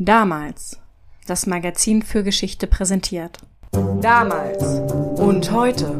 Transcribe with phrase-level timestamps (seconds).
[0.00, 0.78] Damals.
[1.26, 3.38] Das Magazin für Geschichte präsentiert.
[4.00, 4.62] Damals
[5.18, 5.98] und heute.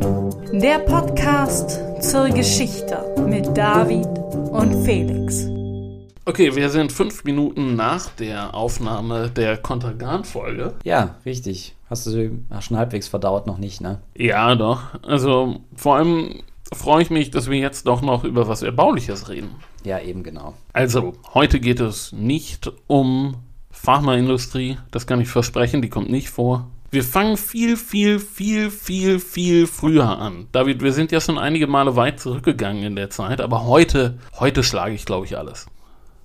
[0.52, 4.06] Der Podcast zur Geschichte mit David
[4.52, 5.48] und Felix.
[6.26, 10.74] Okay, wir sind fünf Minuten nach der Aufnahme der Kontergan-Folge.
[10.84, 11.74] Ja, richtig.
[11.90, 12.30] Hast du sie
[12.60, 13.48] schon halbwegs verdaut?
[13.48, 14.00] Noch nicht, ne?
[14.16, 14.94] Ja, doch.
[15.02, 19.56] Also vor allem freue ich mich, dass wir jetzt doch noch über was Erbauliches reden.
[19.82, 20.54] Ja, eben genau.
[20.72, 23.34] Also, heute geht es nicht um
[23.78, 26.68] Pharmaindustrie, das kann ich versprechen, die kommt nicht vor.
[26.90, 30.46] Wir fangen viel, viel, viel, viel, viel früher an.
[30.52, 34.62] David, wir sind ja schon einige Male weit zurückgegangen in der Zeit, aber heute, heute
[34.62, 35.66] schlage ich, glaube ich, alles.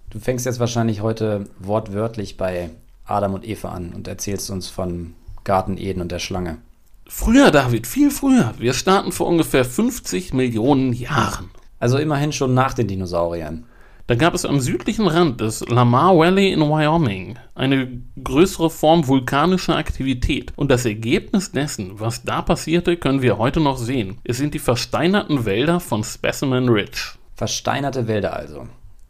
[0.09, 2.69] Du fängst jetzt wahrscheinlich heute wortwörtlich bei
[3.05, 6.57] Adam und Eva an und erzählst uns von Garten Eden und der Schlange.
[7.05, 8.53] Früher, David, viel früher.
[8.57, 11.51] Wir starten vor ungefähr 50 Millionen Jahren.
[11.79, 13.65] Also immerhin schon nach den Dinosauriern.
[14.13, 19.75] Da gab es am südlichen Rand des Lamar Valley in Wyoming eine größere Form vulkanischer
[19.75, 20.53] Aktivität.
[20.55, 24.19] Und das Ergebnis dessen, was da passierte, können wir heute noch sehen.
[24.23, 27.13] Es sind die versteinerten Wälder von Specimen Ridge.
[27.33, 28.67] Versteinerte Wälder also.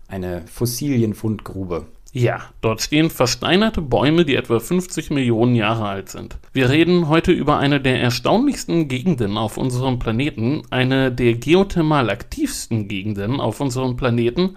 [0.08, 1.86] Eine Fossilienfundgrube.
[2.14, 6.38] Ja, dort stehen versteinerte Bäume, die etwa 50 Millionen Jahre alt sind.
[6.54, 12.88] Wir reden heute über eine der erstaunlichsten Gegenden auf unserem Planeten, eine der geothermal aktivsten
[12.88, 14.56] Gegenden auf unserem Planeten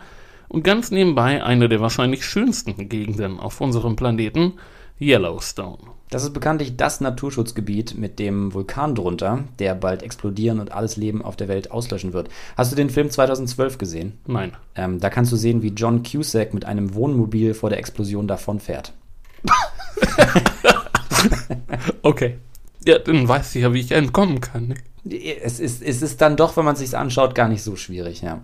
[0.48, 4.54] und ganz nebenbei eine der wahrscheinlich schönsten Gegenden auf unserem Planeten,
[5.00, 5.78] Yellowstone.
[6.08, 11.20] Das ist bekanntlich das Naturschutzgebiet mit dem Vulkan drunter, der bald explodieren und alles Leben
[11.20, 12.28] auf der Welt auslöschen wird.
[12.56, 14.18] Hast du den Film 2012 gesehen?
[14.26, 14.52] Nein.
[14.76, 18.92] Ähm, da kannst du sehen, wie John Cusack mit einem Wohnmobil vor der Explosion davonfährt.
[22.02, 22.38] okay.
[22.86, 24.68] Ja, dann weiß ich ja, wie ich entkommen kann.
[24.68, 24.76] Ne?
[25.42, 28.42] Es ist, es ist dann doch, wenn man sich anschaut, gar nicht so schwierig, ja.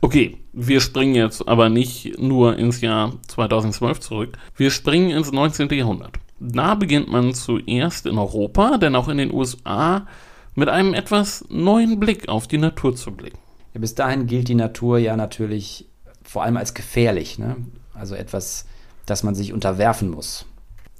[0.00, 4.38] Okay, wir springen jetzt aber nicht nur ins Jahr 2012 zurück.
[4.56, 5.68] Wir springen ins 19.
[5.70, 6.18] Jahrhundert.
[6.40, 10.06] Da beginnt man zuerst in Europa, denn auch in den USA,
[10.54, 13.38] mit einem etwas neuen Blick auf die Natur zu blicken.
[13.74, 15.86] Ja, bis dahin gilt die Natur ja natürlich
[16.22, 17.56] vor allem als gefährlich, ne?
[17.94, 18.66] also etwas,
[19.06, 20.46] das man sich unterwerfen muss.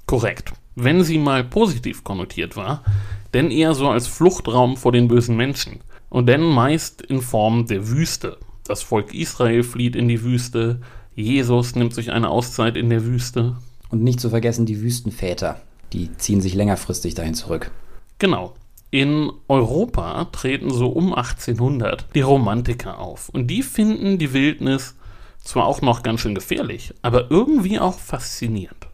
[0.05, 0.53] Korrekt.
[0.75, 2.83] Wenn sie mal positiv konnotiert war,
[3.33, 7.89] denn eher so als Fluchtraum vor den bösen Menschen und denn meist in Form der
[7.89, 8.37] Wüste.
[8.63, 10.79] Das Volk Israel flieht in die Wüste,
[11.15, 13.55] Jesus nimmt sich eine Auszeit in der Wüste.
[13.89, 17.69] Und nicht zu vergessen die Wüstenväter, die ziehen sich längerfristig dahin zurück.
[18.17, 18.55] Genau.
[18.89, 23.29] In Europa treten so um 1800 die Romantiker auf.
[23.29, 24.95] Und die finden die Wildnis
[25.43, 28.87] zwar auch noch ganz schön gefährlich, aber irgendwie auch faszinierend.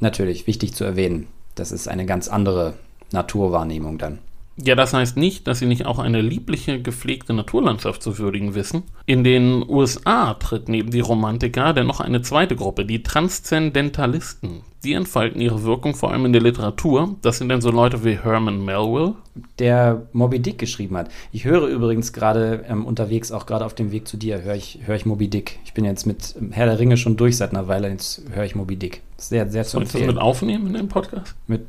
[0.00, 1.28] Natürlich, wichtig zu erwähnen.
[1.54, 2.74] Das ist eine ganz andere
[3.12, 4.18] Naturwahrnehmung dann.
[4.56, 8.82] Ja, das heißt nicht, dass sie nicht auch eine liebliche, gepflegte Naturlandschaft zu würdigen wissen.
[9.06, 14.60] In den USA tritt neben die Romantiker dennoch eine zweite Gruppe, die Transzendentalisten.
[14.84, 17.14] Die entfalten ihre Wirkung vor allem in der Literatur.
[17.22, 19.14] Das sind dann so Leute wie Herman Melville.
[19.58, 21.08] Der Moby Dick geschrieben hat.
[21.30, 24.80] Ich höre übrigens gerade ähm, unterwegs, auch gerade auf dem Weg zu dir, höre ich,
[24.84, 25.60] hör ich Moby Dick.
[25.64, 28.56] Ich bin jetzt mit Herr der Ringe schon durch seit einer Weile, jetzt höre ich
[28.56, 29.02] Moby Dick.
[29.16, 31.36] Sehr, sehr zu Soll ich das mit aufnehmen in dem Podcast?
[31.46, 31.62] Mit,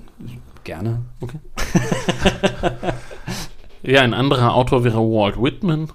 [0.64, 1.06] gerne.
[1.22, 1.40] Okay.
[3.84, 5.92] ja, ein anderer Autor wäre Walt Whitman.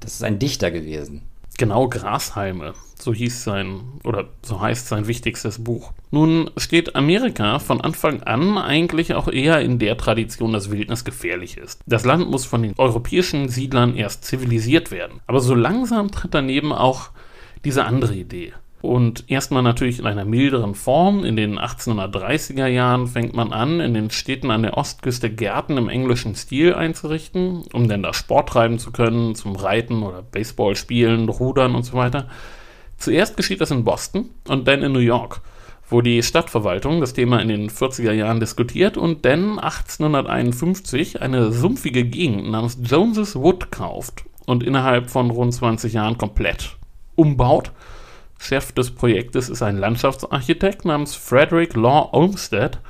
[0.00, 1.22] Das ist ein Dichter gewesen.
[1.58, 2.72] Genau, Grashalme.
[2.98, 5.92] So hieß sein, oder so heißt sein wichtigstes Buch.
[6.10, 11.56] Nun steht Amerika von Anfang an eigentlich auch eher in der Tradition, dass Wildnis gefährlich
[11.56, 11.80] ist.
[11.86, 15.20] Das Land muss von den europäischen Siedlern erst zivilisiert werden.
[15.26, 17.10] Aber so langsam tritt daneben auch
[17.64, 18.52] diese andere Idee.
[18.82, 21.24] Und erstmal natürlich in einer milderen Form.
[21.24, 25.88] In den 1830er Jahren fängt man an, in den Städten an der Ostküste Gärten im
[25.88, 31.28] englischen Stil einzurichten, um dann da Sport treiben zu können, zum Reiten oder Baseball spielen,
[31.28, 32.26] Rudern und so weiter.
[32.96, 35.42] Zuerst geschieht das in Boston und dann in New York,
[35.88, 42.04] wo die Stadtverwaltung das Thema in den 40er Jahren diskutiert und dann 1851 eine sumpfige
[42.04, 46.78] Gegend namens Jones's Wood kauft und innerhalb von rund 20 Jahren komplett
[47.14, 47.70] umbaut
[48.42, 52.80] Chef des Projektes ist ein Landschaftsarchitekt namens Frederick Law Olmsted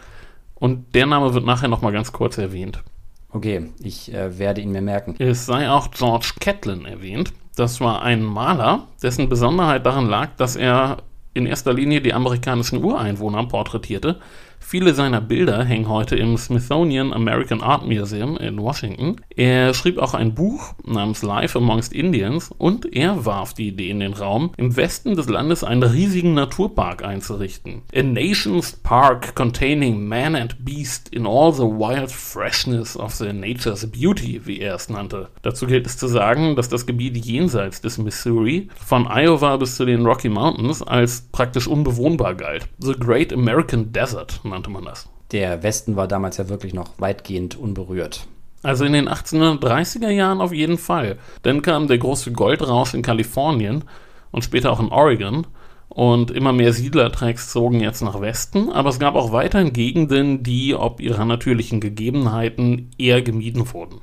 [0.54, 2.82] und der Name wird nachher nochmal ganz kurz erwähnt.
[3.28, 5.14] Okay, ich äh, werde ihn mir merken.
[5.18, 7.34] Es sei auch George Catlin erwähnt.
[7.54, 11.02] Das war ein Maler, dessen Besonderheit darin lag, dass er
[11.34, 14.20] in erster Linie die amerikanischen Ureinwohner porträtierte.
[14.64, 19.16] Viele seiner Bilder hängen heute im Smithsonian American Art Museum in Washington.
[19.36, 24.00] Er schrieb auch ein Buch namens Life Amongst Indians und er warf die Idee in
[24.00, 27.82] den Raum, im Westen des Landes einen riesigen Naturpark einzurichten.
[27.94, 33.86] A nation's park containing man and beast in all the wild freshness of the nature's
[33.86, 35.28] beauty, wie er es nannte.
[35.42, 39.84] Dazu gilt es zu sagen, dass das Gebiet jenseits des Missouri von Iowa bis zu
[39.84, 42.68] den Rocky Mountains als praktisch unbewohnbar galt.
[42.78, 45.08] The Great American Desert nannte man das.
[45.32, 48.26] Der Westen war damals ja wirklich noch weitgehend unberührt.
[48.62, 51.18] Also in den 1830er Jahren auf jeden Fall.
[51.42, 53.84] Dann kam der große Goldrausch in Kalifornien
[54.30, 55.46] und später auch in Oregon.
[55.88, 60.74] Und immer mehr Siedlertracks zogen jetzt nach Westen, aber es gab auch weiterhin Gegenden, die
[60.74, 64.00] ob ihrer natürlichen Gegebenheiten eher gemieden wurden.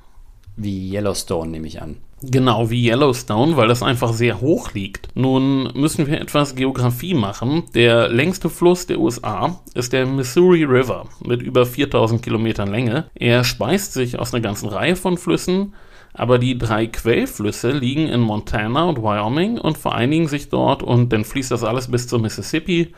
[0.56, 1.98] Wie Yellowstone, nehme ich an.
[2.22, 5.08] Genau wie Yellowstone, weil das einfach sehr hoch liegt.
[5.16, 7.64] Nun müssen wir etwas Geografie machen.
[7.74, 13.06] Der längste Fluss der USA ist der Missouri River mit über 4000 Kilometern Länge.
[13.16, 15.74] Er speist sich aus einer ganzen Reihe von Flüssen,
[16.14, 21.24] aber die drei Quellflüsse liegen in Montana und Wyoming und vereinigen sich dort und dann
[21.24, 22.94] fließt das alles bis zum Mississippi,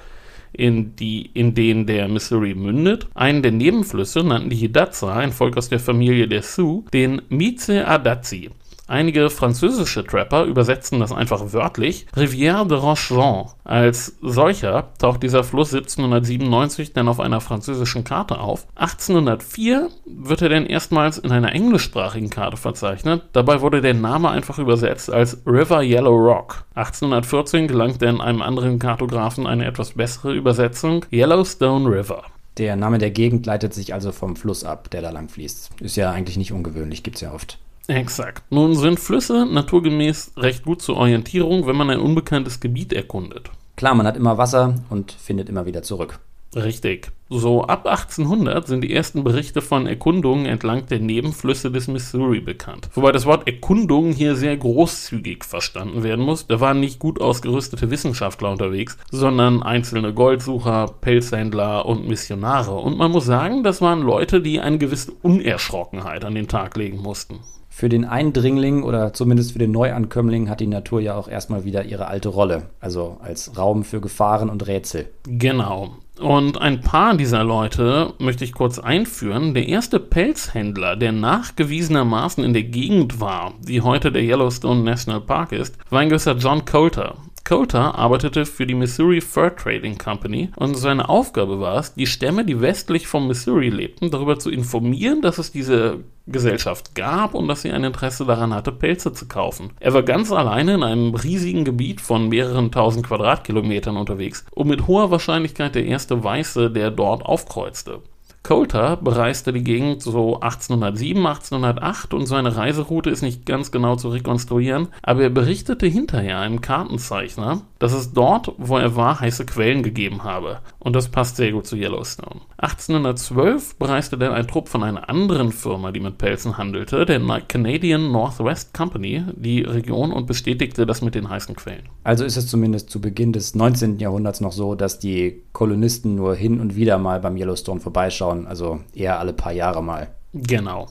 [0.53, 3.07] in, die, in den der Missouri mündet.
[3.13, 7.88] Einen der Nebenflüsse nannten die Hidatsa, ein Volk aus der Familie der Sioux, den Mize
[7.88, 8.50] Adazi.
[8.91, 12.07] Einige französische Trapper übersetzen das einfach wörtlich.
[12.13, 13.45] Rivière de Rochon.
[13.63, 18.67] Als solcher taucht dieser Fluss 1797 dann auf einer französischen Karte auf.
[18.75, 23.23] 1804 wird er dann erstmals in einer englischsprachigen Karte verzeichnet.
[23.31, 26.65] Dabei wurde der Name einfach übersetzt als River Yellow Rock.
[26.75, 32.23] 1814 gelangt dann einem anderen Kartografen eine etwas bessere Übersetzung Yellowstone River.
[32.57, 35.69] Der Name der Gegend leitet sich also vom Fluss ab, der da lang fließt.
[35.79, 37.57] Ist ja eigentlich nicht ungewöhnlich, gibt es ja oft.
[37.95, 38.43] Exakt.
[38.49, 43.51] Nun sind Flüsse naturgemäß recht gut zur Orientierung, wenn man ein unbekanntes Gebiet erkundet.
[43.75, 46.19] Klar, man hat immer Wasser und findet immer wieder zurück.
[46.56, 47.12] Richtig.
[47.30, 52.89] So ab 1800 sind die ersten Berichte von Erkundungen entlang der Nebenflüsse des Missouri bekannt.
[52.94, 56.48] Wobei das Wort Erkundung hier sehr großzügig verstanden werden muss.
[56.48, 62.75] Da waren nicht gut ausgerüstete Wissenschaftler unterwegs, sondern einzelne Goldsucher, Pelzhändler und Missionare.
[62.75, 67.01] Und man muss sagen, das waren Leute, die eine gewisse Unerschrockenheit an den Tag legen
[67.01, 67.39] mussten.
[67.69, 71.86] Für den Eindringling oder zumindest für den Neuankömmling hat die Natur ja auch erstmal wieder
[71.86, 75.09] ihre alte Rolle, also als Raum für Gefahren und Rätsel.
[75.24, 75.95] Genau.
[76.21, 79.56] Und ein paar dieser Leute möchte ich kurz einführen.
[79.56, 85.51] Der erste Pelzhändler, der nachgewiesenermaßen in der Gegend war, die heute der Yellowstone National Park
[85.51, 87.15] ist, war ein gewisser John Coulter.
[87.51, 92.45] Coulter arbeitete für die Missouri Fur Trading Company und seine Aufgabe war es, die Stämme,
[92.45, 97.63] die westlich vom Missouri lebten, darüber zu informieren, dass es diese Gesellschaft gab und dass
[97.63, 99.71] sie ein Interesse daran hatte, Pelze zu kaufen.
[99.81, 104.88] Er war ganz alleine in einem riesigen Gebiet von mehreren tausend Quadratkilometern unterwegs und mit
[104.88, 108.00] hoher Wahrscheinlichkeit der erste Weiße, der dort aufkreuzte.
[108.43, 114.09] Coulter bereiste die Gegend so 1807, 1808 und seine Reiseroute ist nicht ganz genau zu
[114.09, 119.81] rekonstruieren, aber er berichtete hinterher einem Kartenzeichner, dass es dort, wo er war, heiße Quellen
[119.81, 120.60] gegeben habe.
[120.78, 122.42] Und das passt sehr gut zu Yellowstone.
[122.57, 128.12] 1812 bereiste dann ein Trupp von einer anderen Firma, die mit Pelzen handelte, der Canadian
[128.12, 131.89] Northwest Company, die Region und bestätigte das mit den heißen Quellen.
[132.04, 133.98] Also ist es zumindest zu Beginn des 19.
[133.98, 138.81] Jahrhunderts noch so, dass die Kolonisten nur hin und wieder mal beim Yellowstone vorbeischauen also
[138.94, 140.10] eher alle paar Jahre mal.
[140.34, 140.88] Genau.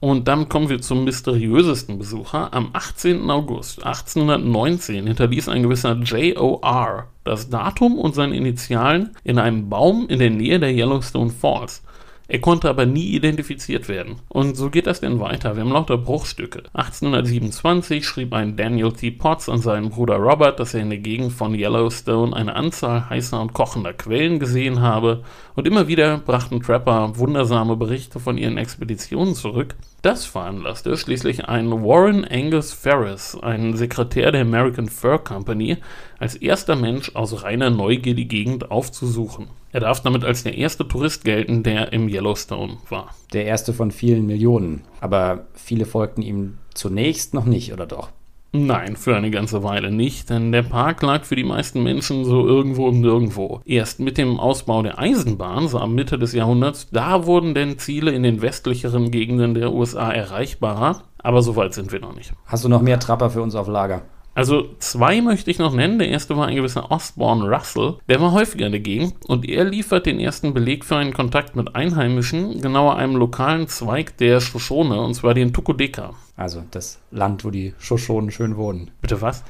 [0.00, 2.54] Und dann kommen wir zum mysteriösesten Besucher.
[2.54, 3.30] Am 18.
[3.30, 7.08] August 1819 hinterließ ein gewisser J.O.R.
[7.24, 11.82] das Datum und seine Initialen in einem Baum in der Nähe der Yellowstone Falls.
[12.30, 14.20] Er konnte aber nie identifiziert werden.
[14.28, 15.56] Und so geht das denn weiter.
[15.56, 16.62] Wir haben lauter Bruchstücke.
[16.74, 19.10] 1827 schrieb ein Daniel T.
[19.10, 23.40] Potts an seinen Bruder Robert, dass er in der Gegend von Yellowstone eine Anzahl heißer
[23.40, 25.24] und kochender Quellen gesehen habe.
[25.56, 29.74] Und immer wieder brachten Trapper wundersame Berichte von ihren Expeditionen zurück.
[30.02, 35.78] Das veranlasste schließlich einen Warren Angus Ferris, einen Sekretär der American Fur Company,
[36.20, 39.48] als erster Mensch aus reiner Neugier die Gegend aufzusuchen.
[39.72, 43.14] Er darf damit als der erste Tourist gelten, der im Yellowstone war.
[43.32, 44.82] Der erste von vielen Millionen.
[45.00, 48.10] Aber viele folgten ihm zunächst noch nicht, oder doch?
[48.52, 52.46] Nein, für eine ganze Weile nicht, denn der Park lag für die meisten Menschen so
[52.48, 53.60] irgendwo im Nirgendwo.
[53.64, 58.10] Erst mit dem Ausbau der Eisenbahn, so am Mitte des Jahrhunderts, da wurden denn Ziele
[58.10, 62.32] in den westlicheren Gegenden der USA erreichbarer, aber so weit sind wir noch nicht.
[62.44, 64.02] Hast du noch mehr Trapper für uns auf Lager?
[64.34, 65.98] Also zwei möchte ich noch nennen.
[65.98, 67.96] Der erste war ein gewisser Osborne Russell.
[68.08, 71.56] Der war häufiger in der Gegend und er liefert den ersten Beleg für einen Kontakt
[71.56, 76.14] mit Einheimischen, genauer einem lokalen Zweig der Shoshone, und zwar den Tukodeka.
[76.36, 78.92] Also das Land, wo die Shoshonen schön wohnen.
[79.02, 79.42] Bitte was?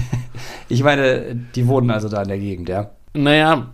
[0.68, 2.90] ich meine, die wohnen also da in der Gegend, ja?
[3.14, 3.70] Naja,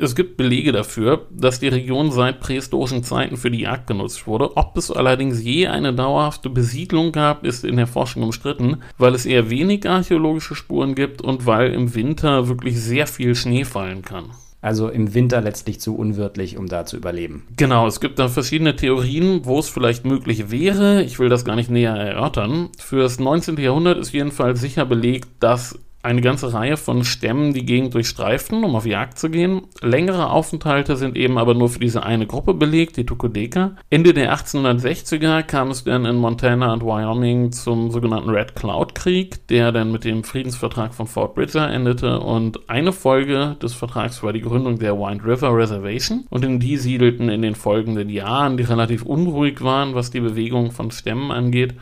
[0.00, 4.56] Es gibt Belege dafür, dass die Region seit prähistorischen Zeiten für die Jagd genutzt wurde.
[4.56, 9.26] Ob es allerdings je eine dauerhafte Besiedlung gab, ist in der Forschung umstritten, weil es
[9.26, 14.30] eher wenig archäologische Spuren gibt und weil im Winter wirklich sehr viel Schnee fallen kann.
[14.62, 17.46] Also im Winter letztlich zu unwirtlich, um da zu überleben.
[17.56, 21.02] Genau, es gibt da verschiedene Theorien, wo es vielleicht möglich wäre.
[21.02, 22.70] Ich will das gar nicht näher erörtern.
[22.78, 23.58] Für das 19.
[23.58, 28.74] Jahrhundert ist jedenfalls sicher belegt, dass eine ganze Reihe von Stämmen die Gegend durchstreiften, um
[28.74, 29.62] auf Jagd zu gehen.
[29.82, 33.76] Längere Aufenthalte sind eben aber nur für diese eine Gruppe belegt, die Tukodeka.
[33.90, 39.46] Ende der 1860er kam es dann in Montana und Wyoming zum sogenannten Red Cloud Krieg,
[39.48, 42.20] der dann mit dem Friedensvertrag von Fort Bridger endete.
[42.20, 46.24] Und eine Folge des Vertrags war die Gründung der Wind River Reservation.
[46.30, 50.70] Und in die siedelten in den folgenden Jahren, die relativ unruhig waren, was die Bewegung
[50.70, 51.74] von Stämmen angeht,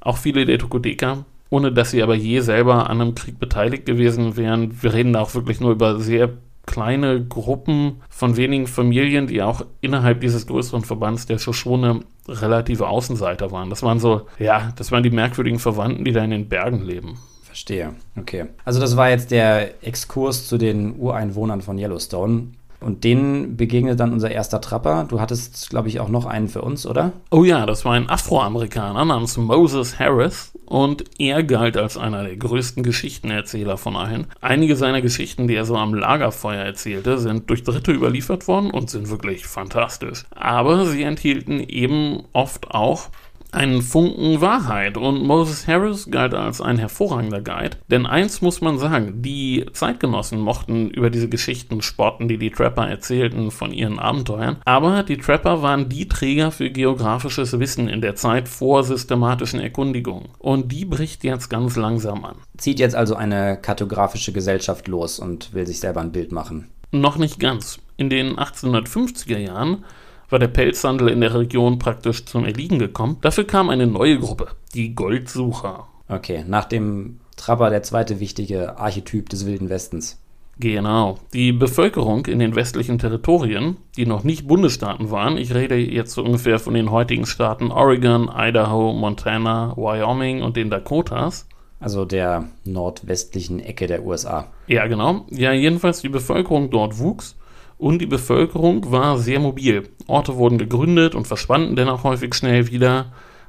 [0.00, 4.36] auch viele der Tukodeka ohne dass sie aber je selber an einem Krieg beteiligt gewesen
[4.36, 4.82] wären.
[4.82, 6.30] Wir reden da auch wirklich nur über sehr
[6.66, 13.52] kleine Gruppen von wenigen Familien, die auch innerhalb dieses größeren Verbands der Shoshone relative Außenseiter
[13.52, 13.70] waren.
[13.70, 17.18] Das waren so, ja, das waren die merkwürdigen Verwandten, die da in den Bergen leben.
[17.42, 18.46] Verstehe, okay.
[18.64, 22.48] Also das war jetzt der Exkurs zu den Ureinwohnern von Yellowstone.
[22.80, 25.06] Und denen begegnet dann unser erster Trapper.
[25.08, 27.12] Du hattest, glaube ich, auch noch einen für uns, oder?
[27.30, 32.36] Oh ja, das war ein Afroamerikaner namens Moses Harris und er galt als einer der
[32.36, 34.26] größten Geschichtenerzähler von allen.
[34.40, 38.90] Einige seiner Geschichten, die er so am Lagerfeuer erzählte, sind durch Dritte überliefert worden und
[38.90, 40.24] sind wirklich fantastisch.
[40.30, 43.08] Aber sie enthielten eben oft auch
[43.52, 47.76] einen Funken Wahrheit und Moses Harris galt als ein hervorragender Guide.
[47.90, 52.88] Denn eins muss man sagen, die Zeitgenossen mochten über diese Geschichten spotten, die die Trapper
[52.88, 58.16] erzählten von ihren Abenteuern, aber die Trapper waren die Träger für geografisches Wissen in der
[58.16, 60.28] Zeit vor systematischen Erkundigungen.
[60.38, 62.36] Und die bricht jetzt ganz langsam an.
[62.56, 66.68] Zieht jetzt also eine kartografische Gesellschaft los und will sich selber ein Bild machen.
[66.92, 67.78] Noch nicht ganz.
[67.96, 69.84] In den 1850er Jahren
[70.28, 73.18] war der Pelzhandel in der Region praktisch zum Erliegen gekommen.
[73.20, 75.86] Dafür kam eine neue Gruppe, die Goldsucher.
[76.08, 80.20] Okay, nach dem Trapper der zweite wichtige Archetyp des Wilden Westens.
[80.58, 81.18] Genau.
[81.34, 86.22] Die Bevölkerung in den westlichen Territorien, die noch nicht Bundesstaaten waren, ich rede jetzt so
[86.22, 91.46] ungefähr von den heutigen Staaten Oregon, Idaho, Montana, Wyoming und den Dakotas.
[91.78, 94.46] Also der nordwestlichen Ecke der USA.
[94.66, 95.26] Ja, genau.
[95.30, 97.36] Ja, jedenfalls die Bevölkerung dort wuchs
[97.78, 99.88] und die Bevölkerung war sehr mobil.
[100.06, 103.06] Orte wurden gegründet und verschwanden dann auch häufig schnell wieder,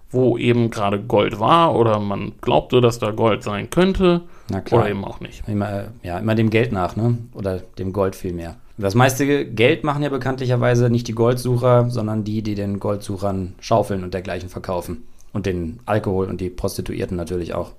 [0.09, 4.21] wo eben gerade Gold war oder man glaubte, dass da Gold sein könnte.
[4.49, 4.81] Na klar.
[4.81, 5.47] Oder eben auch nicht.
[5.47, 7.17] Immer, ja, immer dem Geld nach, ne?
[7.33, 8.55] Oder dem Gold vielmehr.
[8.77, 14.03] Das meiste Geld machen ja bekanntlicherweise nicht die Goldsucher, sondern die, die den Goldsuchern schaufeln
[14.03, 15.03] und dergleichen verkaufen.
[15.33, 17.71] Und den Alkohol und die Prostituierten natürlich auch.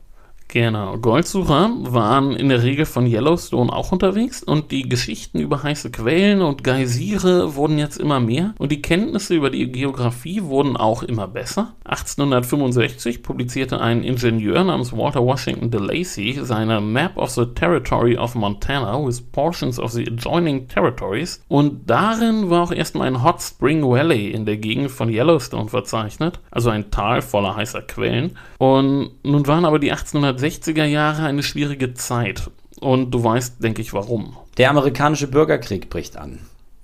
[0.51, 5.91] Genau, Goldsucher waren in der Regel von Yellowstone auch unterwegs und die Geschichten über heiße
[5.91, 11.03] Quellen und Geysire wurden jetzt immer mehr und die Kenntnisse über die Geografie wurden auch
[11.03, 11.75] immer besser.
[11.85, 18.35] 1865 publizierte ein Ingenieur namens Walter Washington de Lacy seine Map of the Territory of
[18.35, 23.83] Montana with portions of the adjoining territories und darin war auch erstmal ein Hot Spring
[23.83, 28.39] Valley in der Gegend von Yellowstone verzeichnet, also ein Tal voller heißer Quellen.
[28.57, 32.51] Und nun waren aber die 1800 1960er Jahre eine schwierige Zeit.
[32.81, 34.37] Und du weißt, denke ich, warum.
[34.57, 36.39] Der amerikanische Bürgerkrieg bricht an.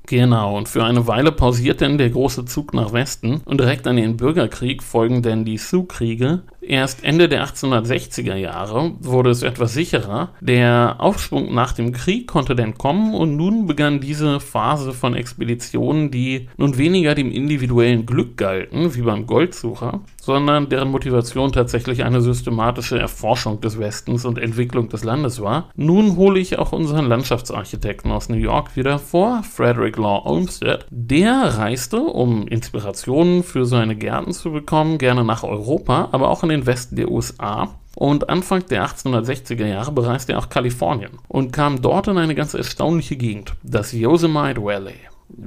[0.07, 3.97] Genau, und für eine Weile pausiert dann der große Zug nach Westen und direkt an
[3.97, 6.43] den Bürgerkrieg folgen dann die Sioux-Kriege.
[6.67, 10.31] Erst Ende der 1860er Jahre wurde es etwas sicherer.
[10.41, 16.11] Der Aufschwung nach dem Krieg konnte dann kommen und nun begann diese Phase von Expeditionen,
[16.11, 22.21] die nun weniger dem individuellen Glück galten, wie beim Goldsucher, sondern deren Motivation tatsächlich eine
[22.21, 25.71] systematische Erforschung des Westens und Entwicklung des Landes war.
[25.77, 30.87] Nun hole ich auch unseren Landschaftsarchitekten aus New York wieder vor, Frederick Law Olmsted.
[30.91, 36.54] Der reiste, um Inspirationen für seine Gärten zu bekommen, gerne nach Europa, aber auch in
[36.55, 41.83] den Westen der USA und Anfang der 1860er Jahre bereiste er auch Kalifornien und kam
[41.83, 44.95] dort in eine ganz erstaunliche Gegend, das Yosemite Valley.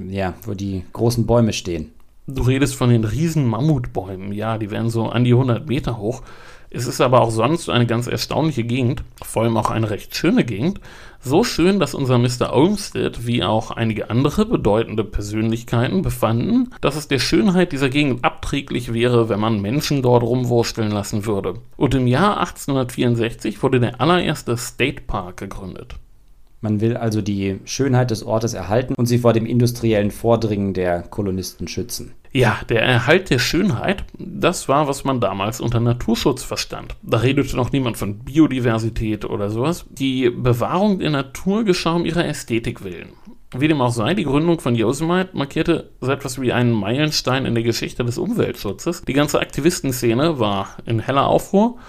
[0.09, 1.91] Ja, wo die großen Bäume stehen.
[2.25, 6.23] Du redest von den riesen Mammutbäumen, ja, die werden so an die 100 Meter hoch.
[6.69, 10.43] Es ist aber auch sonst eine ganz erstaunliche Gegend, vor allem auch eine recht schöne
[10.43, 10.81] Gegend.
[11.21, 12.53] So schön, dass unser Mr.
[12.53, 18.93] Olmsted wie auch einige andere bedeutende Persönlichkeiten befanden, dass es der Schönheit dieser Gegend abträglich
[18.93, 21.55] wäre, wenn man Menschen dort rumwursteln lassen würde.
[21.77, 25.95] Und im Jahr 1864 wurde der allererste State Park gegründet.
[26.59, 31.03] Man will also die Schönheit des Ortes erhalten und sie vor dem industriellen Vordringen der
[31.03, 32.13] Kolonisten schützen.
[32.37, 36.95] Ja, der Erhalt der Schönheit, das war, was man damals unter Naturschutz verstand.
[37.01, 39.87] Da redete noch niemand von Biodiversität oder sowas.
[39.89, 43.13] Die Bewahrung der Natur geschah um ihrer Ästhetik willen.
[43.57, 47.55] Wie dem auch sei, die Gründung von Yosemite markierte so etwas wie einen Meilenstein in
[47.55, 49.01] der Geschichte des Umweltschutzes.
[49.01, 51.79] Die ganze Aktivistenszene war in heller Aufruhr.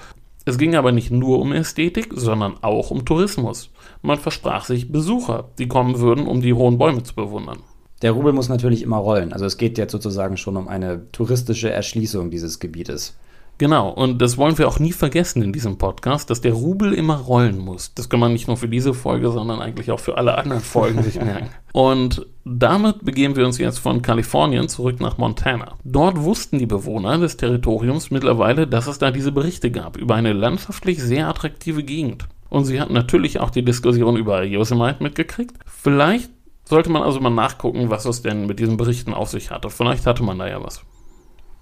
[0.46, 3.70] Es ging aber nicht nur um Ästhetik, sondern auch um Tourismus.
[4.00, 7.58] Man versprach sich Besucher, die kommen würden, um die hohen Bäume zu bewundern.
[8.02, 9.32] Der Rubel muss natürlich immer rollen.
[9.32, 13.16] Also es geht jetzt sozusagen schon um eine touristische Erschließung dieses Gebietes.
[13.58, 17.16] Genau, und das wollen wir auch nie vergessen in diesem Podcast, dass der Rubel immer
[17.16, 17.92] rollen muss.
[17.92, 21.02] Das kann man nicht nur für diese Folge, sondern eigentlich auch für alle anderen Folgen
[21.02, 21.48] sich merken.
[21.72, 25.74] Und damit begeben wir uns jetzt von Kalifornien zurück nach Montana.
[25.82, 30.32] Dort wussten die Bewohner des Territoriums mittlerweile, dass es da diese Berichte gab über eine
[30.32, 32.28] landschaftlich sehr attraktive Gegend.
[32.50, 35.56] Und sie hatten natürlich auch die Diskussion über Yosemite mitgekriegt.
[35.66, 36.30] Vielleicht
[36.68, 39.70] sollte man also mal nachgucken, was es denn mit diesen Berichten auf sich hatte.
[39.70, 40.82] Vielleicht hatte man da ja was.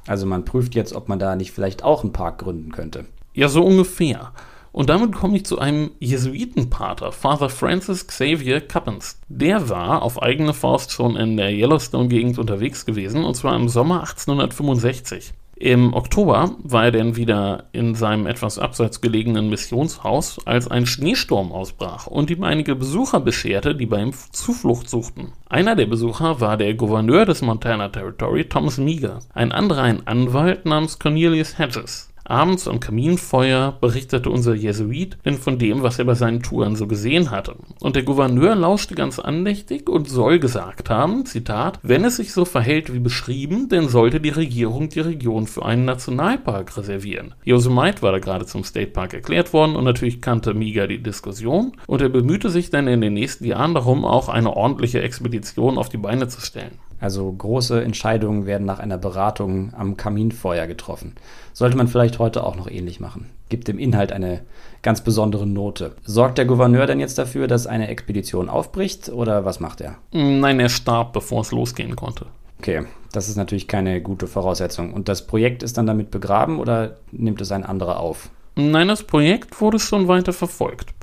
[0.07, 3.07] Also man prüft jetzt, ob man da nicht vielleicht auch einen Park gründen könnte.
[3.33, 4.33] Ja, so ungefähr.
[4.73, 9.19] Und damit komme ich zu einem Jesuitenpater, Father Francis Xavier Cuppens.
[9.29, 14.01] Der war auf eigene Faust schon in der Yellowstone-Gegend unterwegs gewesen, und zwar im Sommer
[14.01, 15.33] 1865.
[15.59, 21.51] Im Oktober war er dann wieder in seinem etwas abseits gelegenen Missionshaus, als ein Schneesturm
[21.51, 25.33] ausbrach und ihm einige Besucher bescherte, die bei ihm Zuflucht suchten.
[25.49, 30.67] Einer der Besucher war der Gouverneur des Montana Territory, Thomas Meager, ein anderer ein Anwalt
[30.67, 32.13] namens Cornelius Hedges.
[32.29, 36.87] Abends am Kaminfeuer berichtete unser Jesuit denn von dem, was er bei seinen Touren so
[36.87, 37.57] gesehen hatte.
[37.81, 42.45] Und der Gouverneur lauschte ganz andächtig und soll gesagt haben, Zitat, wenn es sich so
[42.45, 47.35] verhält wie beschrieben, dann sollte die Regierung die Region für einen Nationalpark reservieren.
[47.45, 51.73] Yosemite war da gerade zum State Park erklärt worden und natürlich kannte Miga die Diskussion
[51.87, 55.89] und er bemühte sich dann in den nächsten Jahren darum, auch eine ordentliche Expedition auf
[55.89, 56.79] die Beine zu stellen.
[57.01, 61.15] Also große Entscheidungen werden nach einer Beratung am Kaminfeuer getroffen.
[61.53, 63.31] Sollte man vielleicht heute auch noch ähnlich machen.
[63.49, 64.41] Gibt dem Inhalt eine
[64.83, 65.93] ganz besondere Note.
[66.05, 69.97] Sorgt der Gouverneur denn jetzt dafür, dass eine Expedition aufbricht oder was macht er?
[70.13, 72.27] Nein, er starb, bevor es losgehen konnte.
[72.59, 74.93] Okay, das ist natürlich keine gute Voraussetzung.
[74.93, 78.31] Und das Projekt ist dann damit begraben oder nimmt es ein anderer auf?
[78.57, 80.95] Nein, das Projekt wurde schon weiter verfolgt.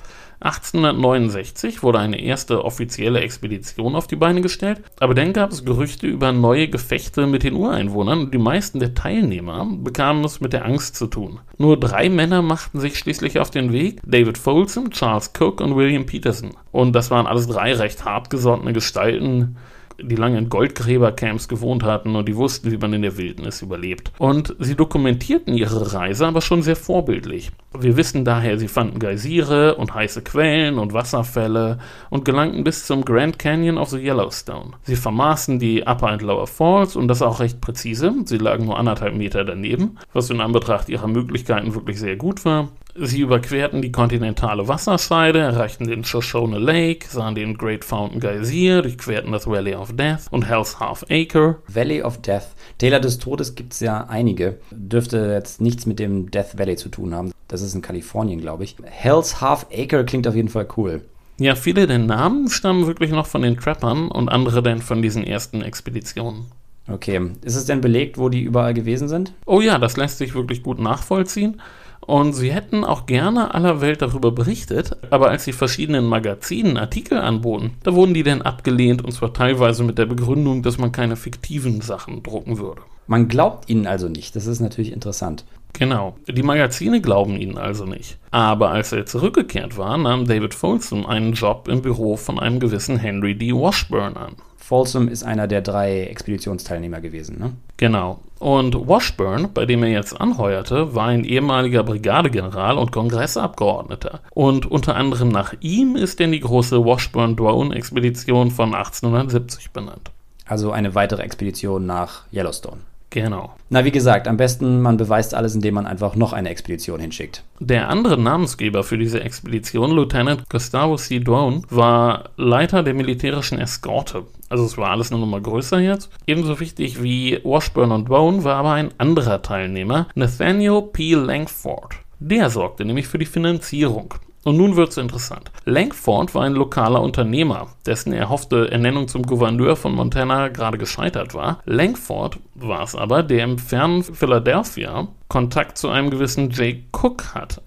[0.43, 6.05] 1869 wurde eine erste offizielle Expedition auf die Beine gestellt, aber dann gab es Gerüchte
[6.05, 10.65] über neue Gefechte mit den Ureinwohnern und die meisten der Teilnehmer bekamen es mit der
[10.65, 11.39] Angst zu tun.
[11.57, 16.05] Nur drei Männer machten sich schließlich auf den Weg, David Folsom, Charles Cook und William
[16.05, 16.51] Peterson.
[16.73, 19.55] Und das waren alles drei recht hartgesottene Gestalten,
[20.01, 24.11] die lange in Goldgräbercamps gewohnt hatten und die wussten, wie man in der Wildnis überlebt.
[24.17, 27.51] Und sie dokumentierten ihre Reise aber schon sehr vorbildlich.
[27.77, 33.03] Wir wissen daher, sie fanden Geysire und heiße Quellen und Wasserfälle und gelangten bis zum
[33.03, 34.71] Grand Canyon of the Yellowstone.
[34.83, 38.13] Sie vermaßen die Upper and Lower Falls und das auch recht präzise.
[38.25, 42.69] Sie lagen nur anderthalb Meter daneben, was in Anbetracht ihrer Möglichkeiten wirklich sehr gut war.
[42.95, 49.31] Sie überquerten die kontinentale Wasserscheide, erreichten den Shoshone Lake, sahen den Great Fountain Geysir, durchquerten
[49.31, 51.57] das Valley of Death und Hell's Half Acre.
[51.67, 52.49] Valley of Death.
[52.77, 54.59] Täler des Todes gibt es ja einige.
[54.69, 57.31] Dürfte jetzt nichts mit dem Death Valley zu tun haben.
[57.47, 58.75] Das ist in Kalifornien, glaube ich.
[58.83, 61.01] Hell's Half Acre klingt auf jeden Fall cool.
[61.39, 65.23] Ja, viele der Namen stammen wirklich noch von den Trappern und andere dann von diesen
[65.23, 66.45] ersten Expeditionen.
[66.87, 67.31] Okay.
[67.43, 69.33] Ist es denn belegt, wo die überall gewesen sind?
[69.47, 71.59] Oh ja, das lässt sich wirklich gut nachvollziehen.
[72.05, 77.17] Und sie hätten auch gerne aller Welt darüber berichtet, aber als die verschiedenen Magazinen Artikel
[77.17, 81.15] anboten, da wurden die dann abgelehnt und zwar teilweise mit der Begründung, dass man keine
[81.15, 82.81] fiktiven Sachen drucken würde.
[83.07, 85.45] Man glaubt ihnen also nicht, das ist natürlich interessant.
[85.73, 88.19] Genau, die Magazine glauben ihnen also nicht.
[88.29, 92.97] Aber als er zurückgekehrt war, nahm David Folsom einen Job im Büro von einem gewissen
[92.97, 93.53] Henry D.
[93.53, 94.35] Washburn an.
[94.65, 97.51] Folsom ist einer der drei Expeditionsteilnehmer gewesen, ne?
[97.75, 98.21] Genau.
[98.39, 104.21] Und Washburn, bei dem er jetzt anheuerte, war ein ehemaliger Brigadegeneral und Kongressabgeordneter.
[104.31, 110.11] Und unter anderem nach ihm ist denn die große Washburn-Drone-Expedition von 1870 benannt.
[110.45, 112.77] Also eine weitere Expedition nach Yellowstone.
[113.09, 113.53] Genau.
[113.69, 117.43] Na, wie gesagt, am besten man beweist alles, indem man einfach noch eine Expedition hinschickt.
[117.59, 121.19] Der andere Namensgeber für diese Expedition, Lieutenant Gustavo C.
[121.19, 124.23] Drone, war Leiter der militärischen Eskorte.
[124.53, 126.11] Also es war alles eine Nummer größer jetzt.
[126.27, 131.15] Ebenso wichtig wie Washburn und Drone war aber ein anderer Teilnehmer, Nathaniel P.
[131.15, 131.95] Langford.
[132.19, 134.13] Der sorgte nämlich für die Finanzierung.
[134.43, 135.49] Und nun wird es interessant.
[135.65, 141.63] Langford war ein lokaler Unternehmer, dessen erhoffte Ernennung zum Gouverneur von Montana gerade gescheitert war.
[141.65, 147.63] Langford war es aber, der im fernen Philadelphia Kontakt zu einem gewissen Jay Cook hatte.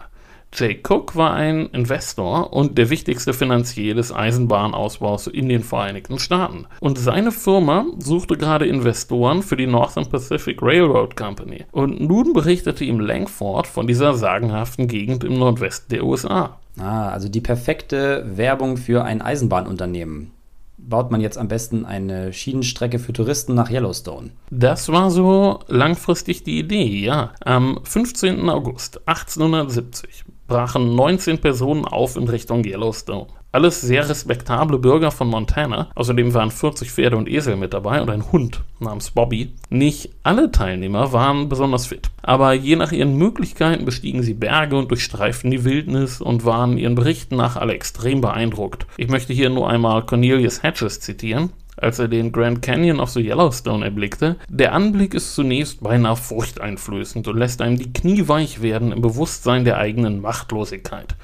[0.58, 6.64] Jay Cook war ein Investor und der wichtigste Finanzier des Eisenbahnausbaus in den Vereinigten Staaten.
[6.80, 11.66] Und seine Firma suchte gerade Investoren für die Northern Pacific Railroad Company.
[11.72, 16.58] Und nun berichtete ihm Langford von dieser sagenhaften Gegend im Nordwesten der USA.
[16.78, 20.30] Ah, also die perfekte Werbung für ein Eisenbahnunternehmen.
[20.78, 24.30] baut man jetzt am besten eine Schienenstrecke für Touristen nach Yellowstone.
[24.50, 27.32] Das war so langfristig die Idee, ja.
[27.44, 28.48] Am 15.
[28.48, 33.26] August 1870 brachen 19 Personen auf in Richtung Yellowstone.
[33.52, 35.88] Alles sehr respektable Bürger von Montana.
[35.94, 39.54] Außerdem waren 40 Pferde und Esel mit dabei und ein Hund namens Bobby.
[39.70, 44.90] Nicht alle Teilnehmer waren besonders fit, aber je nach ihren Möglichkeiten bestiegen sie Berge und
[44.90, 48.86] durchstreiften die Wildnis und waren ihren Berichten nach alle extrem beeindruckt.
[48.98, 53.20] Ich möchte hier nur einmal Cornelius Hedges zitieren als er den Grand Canyon of the
[53.20, 54.36] Yellowstone erblickte.
[54.48, 59.64] Der Anblick ist zunächst beinahe furchteinflößend und lässt einem die Knie weich werden im Bewusstsein
[59.64, 61.16] der eigenen Machtlosigkeit.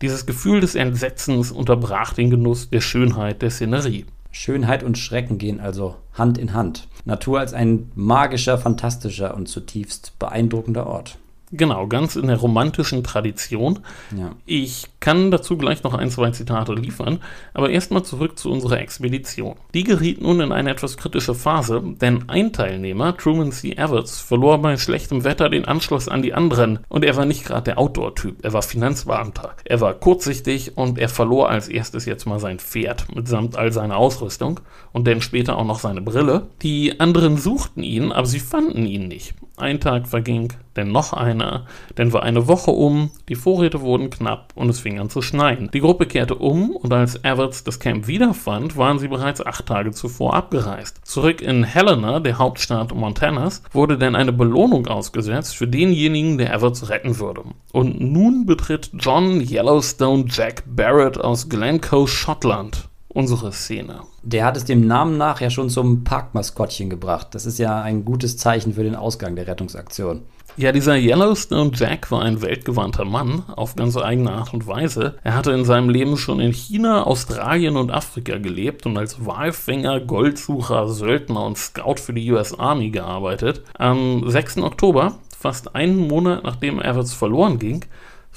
[0.00, 4.06] Dieses Gefühl des Entsetzens unterbrach den Genuss der Schönheit der Szenerie.
[4.30, 6.86] Schönheit und Schrecken gehen also Hand in Hand.
[7.04, 11.18] Natur als ein magischer, fantastischer und zutiefst beeindruckender Ort.
[11.50, 13.80] Genau, ganz in der romantischen Tradition.
[14.16, 14.32] Ja.
[14.44, 17.20] Ich kann dazu gleich noch ein, zwei Zitate liefern,
[17.54, 19.56] aber erstmal zurück zu unserer Expedition.
[19.72, 23.72] Die geriet nun in eine etwas kritische Phase, denn ein Teilnehmer, Truman C.
[23.72, 27.62] Everts, verlor bei schlechtem Wetter den Anschluss an die anderen und er war nicht gerade
[27.62, 29.54] der Outdoor-Typ, er war Finanzbeamter.
[29.64, 33.96] Er war kurzsichtig und er verlor als erstes jetzt mal sein Pferd mitsamt all seiner
[33.96, 34.60] Ausrüstung
[34.92, 36.46] und dann später auch noch seine Brille.
[36.62, 39.34] Die anderen suchten ihn, aber sie fanden ihn nicht.
[39.58, 41.66] Ein Tag verging, denn noch einer,
[41.96, 45.68] denn war eine Woche um, die Vorräte wurden knapp und es fing an zu schneien.
[45.72, 49.90] Die Gruppe kehrte um und als Everts das Camp wiederfand, waren sie bereits acht Tage
[49.90, 51.00] zuvor abgereist.
[51.02, 56.88] Zurück in Helena, der Hauptstadt Montanas, wurde denn eine Belohnung ausgesetzt für denjenigen, der Everts
[56.88, 57.42] retten würde.
[57.72, 64.00] Und nun betritt John Yellowstone Jack Barrett aus Glencoe, Schottland unsere Szene.
[64.22, 67.28] Der hat es dem Namen nach ja schon zum Parkmaskottchen gebracht.
[67.32, 70.22] Das ist ja ein gutes Zeichen für den Ausgang der Rettungsaktion.
[70.58, 75.14] Ja, dieser Yellowstone Jack war ein weltgewandter Mann auf ganz eigene Art und Weise.
[75.22, 80.00] Er hatte in seinem Leben schon in China, Australien und Afrika gelebt und als Walfänger,
[80.00, 83.62] Goldsucher, Söldner und Scout für die US Army gearbeitet.
[83.78, 84.58] Am 6.
[84.58, 87.84] Oktober, fast einen Monat nachdem Everts verloren ging,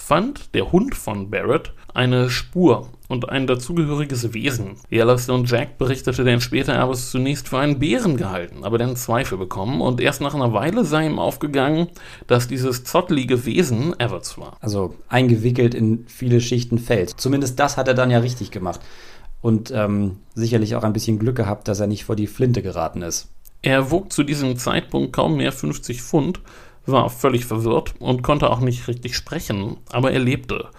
[0.02, 4.76] fand der Hund von Barrett eine Spur und ein dazugehöriges Wesen.
[4.92, 8.96] Yellowstone Jack berichtete dann später, er habe es zunächst für einen Bären gehalten, aber dann
[8.96, 11.88] Zweifel bekommen und erst nach einer Weile sei ihm aufgegangen,
[12.28, 14.58] dass dieses zottlige Wesen Everts war.
[14.60, 17.12] Also eingewickelt in viele Schichten Feld.
[17.12, 18.82] Zumindest das hat er dann ja richtig gemacht.
[19.42, 23.02] Und ähm, sicherlich auch ein bisschen Glück gehabt, dass er nicht vor die Flinte geraten
[23.02, 23.30] ist.
[23.62, 26.42] Er wog zu diesem Zeitpunkt kaum mehr 50 Pfund,
[26.86, 30.70] war völlig verwirrt und konnte auch nicht richtig sprechen, aber er lebte.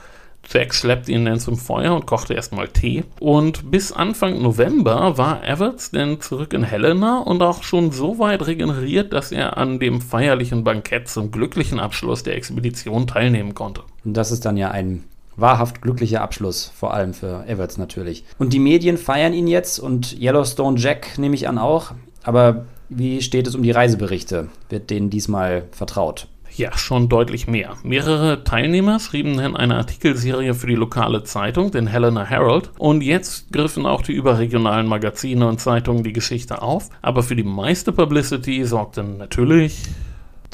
[0.51, 3.05] Jack schleppte ihn dann zum Feuer und kochte erstmal Tee.
[3.21, 8.47] Und bis Anfang November war Everts dann zurück in Helena und auch schon so weit
[8.47, 13.83] regeneriert, dass er an dem feierlichen Bankett zum glücklichen Abschluss der Expedition teilnehmen konnte.
[14.05, 15.05] Und das ist dann ja ein
[15.37, 18.25] wahrhaft glücklicher Abschluss, vor allem für Everts natürlich.
[18.39, 21.93] Und die Medien feiern ihn jetzt und Yellowstone Jack nehme ich an auch.
[22.25, 24.49] Aber wie steht es um die Reiseberichte?
[24.69, 26.29] Wird denen diesmal vertraut?
[26.55, 27.77] Ja, schon deutlich mehr.
[27.83, 33.51] Mehrere Teilnehmer schrieben dann eine Artikelserie für die lokale Zeitung, den Helena Herald, und jetzt
[33.53, 38.67] griffen auch die überregionalen Magazine und Zeitungen die Geschichte auf, aber für die meiste Publicity
[38.67, 39.85] sorgten natürlich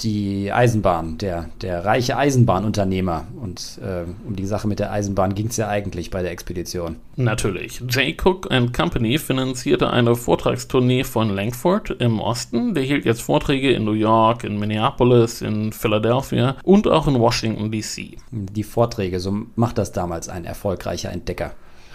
[0.03, 3.27] die Eisenbahn, der, der reiche Eisenbahnunternehmer.
[3.41, 6.97] Und äh, um die Sache mit der Eisenbahn ging es ja eigentlich bei der Expedition.
[7.17, 7.81] Natürlich.
[7.81, 8.15] J.
[8.25, 12.75] Cook Company finanzierte eine Vortragstournee von Langford im Osten.
[12.75, 17.71] Der hielt jetzt Vorträge in New York, in Minneapolis, in Philadelphia und auch in Washington,
[17.71, 18.17] D.C.
[18.31, 21.53] Die Vorträge, so macht das damals ein erfolgreicher Entdecker.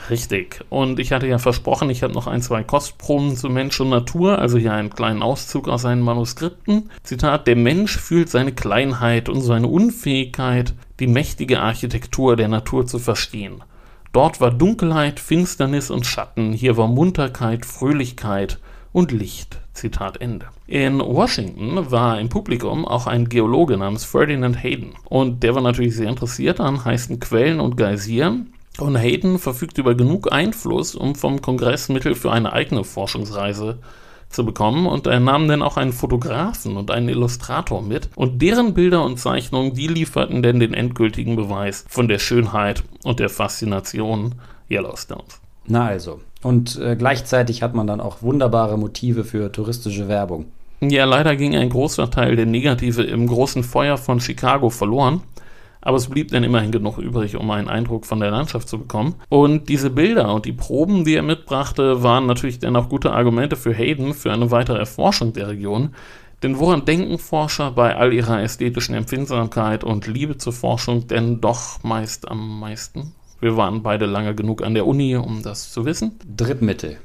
[0.10, 0.63] Richtig.
[0.70, 4.39] Und ich hatte ja versprochen, ich habe noch ein, zwei Kostproben zu Mensch und Natur,
[4.39, 6.89] also hier einen kleinen Auszug aus seinen Manuskripten.
[7.04, 13.00] Zitat, der Mensch fühlt seine Kleinheit und seine Unfähigkeit, die mächtige Architektur der Natur zu
[13.00, 13.63] verstehen.
[14.12, 18.60] Dort war Dunkelheit, Finsternis und Schatten, hier war Munterkeit, Fröhlichkeit
[18.92, 19.60] und Licht.
[19.74, 20.46] Zitat Ende.
[20.68, 24.94] In Washington war im Publikum auch ein Geologe namens Ferdinand Hayden.
[25.06, 29.96] Und der war natürlich sehr interessiert an heißen Quellen und Geysiren und Hayden verfügt über
[29.96, 33.78] genug Einfluss, um vom Kongress Mittel für eine eigene Forschungsreise
[34.30, 38.74] zu bekommen und er nahm dann auch einen Fotografen und einen Illustrator mit und deren
[38.74, 44.36] Bilder und Zeichnungen, die lieferten dann den endgültigen Beweis von der Schönheit und der Faszination
[44.70, 45.40] Yellowstones.
[45.68, 46.20] Na also.
[46.42, 50.46] Und äh, gleichzeitig hat man dann auch wunderbare Motive für touristische Werbung.
[50.82, 55.22] Ja, leider ging ein großer Teil der Negative im großen Feuer von Chicago verloren
[55.84, 59.15] aber es blieb dann immerhin genug übrig, um einen Eindruck von der Landschaft zu bekommen.
[59.30, 63.58] Und diese Bilder und die Proben, die er mitbrachte, waren natürlich dann auch gute Argumente
[63.58, 65.93] für Hayden für eine weitere Erforschung der Region.
[66.41, 71.84] Denn woran denken Forscher bei all ihrer ästhetischen Empfindsamkeit und Liebe zur Forschung denn doch
[71.84, 73.13] meist am meisten?
[73.39, 76.19] Wir waren beide lange genug an der Uni, um das zu wissen.
[76.26, 76.98] Drittmittel.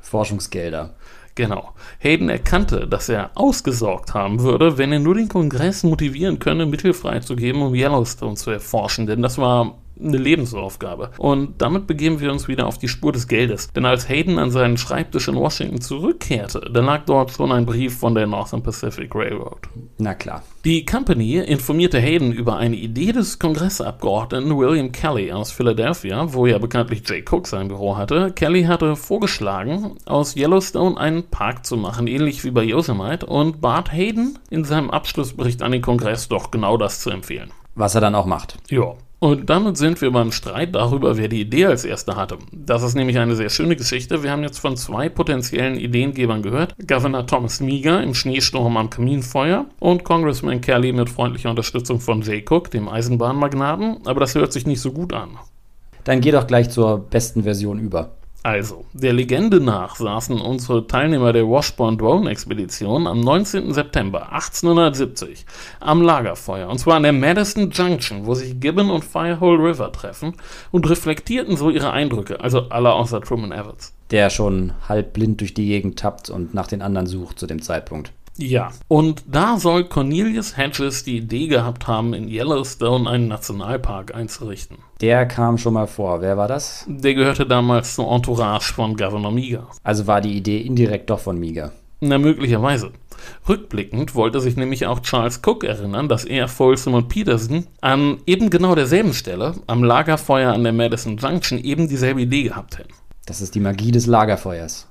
[0.00, 0.94] Forschungsgelder.
[1.36, 1.74] Genau.
[1.98, 6.94] Hayden erkannte, dass er ausgesorgt haben würde, wenn er nur den Kongress motivieren könne, Mittel
[6.94, 9.06] freizugeben, um Yellowstone zu erforschen.
[9.06, 11.10] Denn das war eine Lebensaufgabe.
[11.18, 13.72] Und damit begeben wir uns wieder auf die Spur des Geldes.
[13.72, 17.98] Denn als Hayden an seinen Schreibtisch in Washington zurückkehrte, da lag dort schon ein Brief
[17.98, 19.60] von der Northern Pacific Railroad.
[19.98, 20.42] Na klar.
[20.64, 26.58] Die Company informierte Hayden über eine Idee des Kongressabgeordneten William Kelly aus Philadelphia, wo ja
[26.58, 28.32] bekanntlich Jay Cook sein Büro hatte.
[28.32, 33.92] Kelly hatte vorgeschlagen, aus Yellowstone einen Park zu machen, ähnlich wie bei Yosemite, und bat
[33.92, 37.50] Hayden in seinem Abschlussbericht an den Kongress doch genau das zu empfehlen.
[37.74, 38.58] Was er dann auch macht.
[38.70, 38.94] Ja.
[39.20, 42.36] Und damit sind wir beim Streit darüber, wer die Idee als erster hatte.
[42.52, 44.22] Das ist nämlich eine sehr schöne Geschichte.
[44.22, 46.74] Wir haben jetzt von zwei potenziellen Ideengebern gehört.
[46.86, 52.44] Governor Thomas Meager im Schneesturm am Kaminfeuer und Congressman Kelly mit freundlicher Unterstützung von Jay
[52.46, 54.06] Cook, dem Eisenbahnmagnaten.
[54.06, 55.38] Aber das hört sich nicht so gut an.
[56.04, 58.10] Dann geh doch gleich zur besten Version über.
[58.44, 63.72] Also, der Legende nach saßen unsere Teilnehmer der Washburn Drone Expedition am 19.
[63.72, 65.46] September 1870
[65.80, 70.34] am Lagerfeuer, und zwar an der Madison Junction, wo sich Gibbon und Firehole River treffen,
[70.72, 73.94] und reflektierten so ihre Eindrücke, also alle außer Truman Evans.
[74.10, 77.62] Der schon halb blind durch die Gegend tappt und nach den anderen sucht zu dem
[77.62, 78.12] Zeitpunkt.
[78.36, 84.78] Ja, und da soll Cornelius Hedges die Idee gehabt haben, in Yellowstone einen Nationalpark einzurichten.
[85.00, 86.20] Der kam schon mal vor.
[86.20, 86.84] Wer war das?
[86.88, 89.68] Der gehörte damals zur Entourage von Governor Meager.
[89.84, 91.72] Also war die Idee indirekt doch von Meager.
[92.00, 92.92] Na, möglicherweise.
[93.48, 98.50] Rückblickend wollte sich nämlich auch Charles Cook erinnern, dass er, Folsom und Peterson an eben
[98.50, 102.92] genau derselben Stelle, am Lagerfeuer an der Madison Junction, eben dieselbe Idee gehabt hätten.
[103.26, 104.86] Das ist die Magie des Lagerfeuers.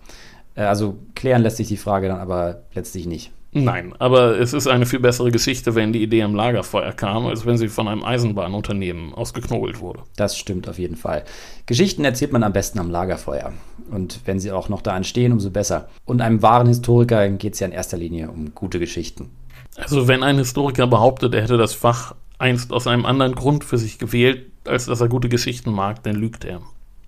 [0.55, 3.31] Äh, also klären lässt sich die Frage dann aber letztlich nicht.
[3.55, 7.45] Nein, aber es ist eine viel bessere Geschichte, wenn die Idee am Lagerfeuer kam, als
[7.45, 9.99] wenn sie von einem Eisenbahnunternehmen ausgeknobelt wurde.
[10.15, 11.23] Das stimmt auf jeden Fall.
[11.67, 13.53] Geschichten erzählt man am besten am Lagerfeuer.
[13.91, 15.87] Und wenn sie auch noch da entstehen, umso besser.
[16.03, 19.29] Und einem wahren Historiker geht es ja in erster Linie um gute Geschichten.
[19.77, 23.77] Also wenn ein Historiker behauptet, er hätte das Fach einst aus einem anderen Grund für
[23.77, 26.61] sich gewählt, als dass er gute Geschichten mag, dann lügt er.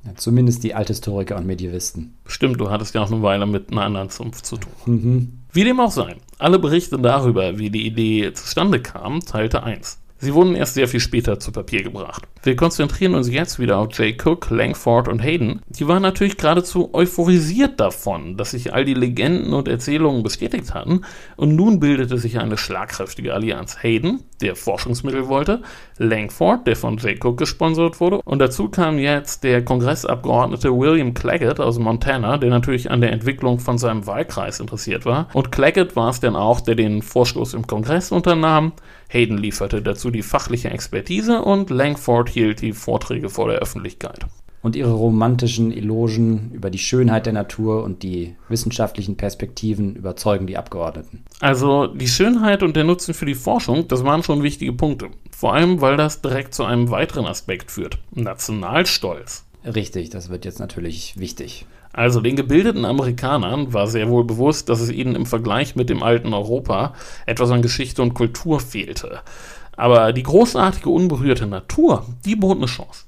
[0.05, 2.15] Ja, zumindest die Althistoriker und Medievisten.
[2.27, 4.71] Stimmt, du hattest ja auch eine Weile mit einer anderen Zunft zu tun.
[4.85, 5.39] Mhm.
[5.51, 9.99] Wie dem auch sei, alle Berichte darüber, wie die Idee zustande kam, teilte eins.
[10.17, 12.23] Sie wurden erst sehr viel später zu Papier gebracht.
[12.41, 15.61] Wir konzentrieren uns jetzt wieder auf Jay Cook, Langford und Hayden.
[15.67, 21.01] Die waren natürlich geradezu euphorisiert davon, dass sich all die Legenden und Erzählungen bestätigt hatten
[21.35, 23.83] und nun bildete sich eine schlagkräftige Allianz.
[23.83, 25.63] Hayden, der Forschungsmittel wollte,
[25.97, 31.59] Langford, der von Jay Cook gesponsert wurde und dazu kam jetzt der Kongressabgeordnete William Claggett
[31.59, 35.27] aus Montana, der natürlich an der Entwicklung von seinem Wahlkreis interessiert war.
[35.33, 38.71] Und Claggett war es dann auch, der den Vorstoß im Kongress unternahm.
[39.09, 44.25] Hayden lieferte dazu die fachliche Expertise und Langford hielt die Vorträge vor der Öffentlichkeit.
[44.61, 50.57] Und ihre romantischen Elogen über die Schönheit der Natur und die wissenschaftlichen Perspektiven überzeugen die
[50.57, 51.23] Abgeordneten.
[51.39, 55.09] Also die Schönheit und der Nutzen für die Forschung, das waren schon wichtige Punkte.
[55.29, 57.99] Vor allem, weil das direkt zu einem weiteren Aspekt führt.
[58.15, 59.45] Nationalstolz.
[59.63, 61.67] Richtig, das wird jetzt natürlich wichtig.
[61.95, 66.03] Also den gebildeten Amerikanern war sehr wohl bewusst, dass es ihnen im Vergleich mit dem
[66.03, 66.93] alten Europa
[67.25, 69.21] etwas an Geschichte und Kultur fehlte.
[69.77, 73.05] Aber die großartige, unberührte Natur, die bot eine Chance.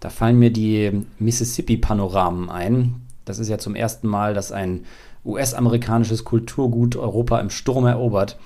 [0.00, 3.02] Da fallen mir die Mississippi-Panoramen ein.
[3.26, 4.86] Das ist ja zum ersten Mal, dass ein
[5.26, 8.38] US-amerikanisches Kulturgut Europa im Sturm erobert.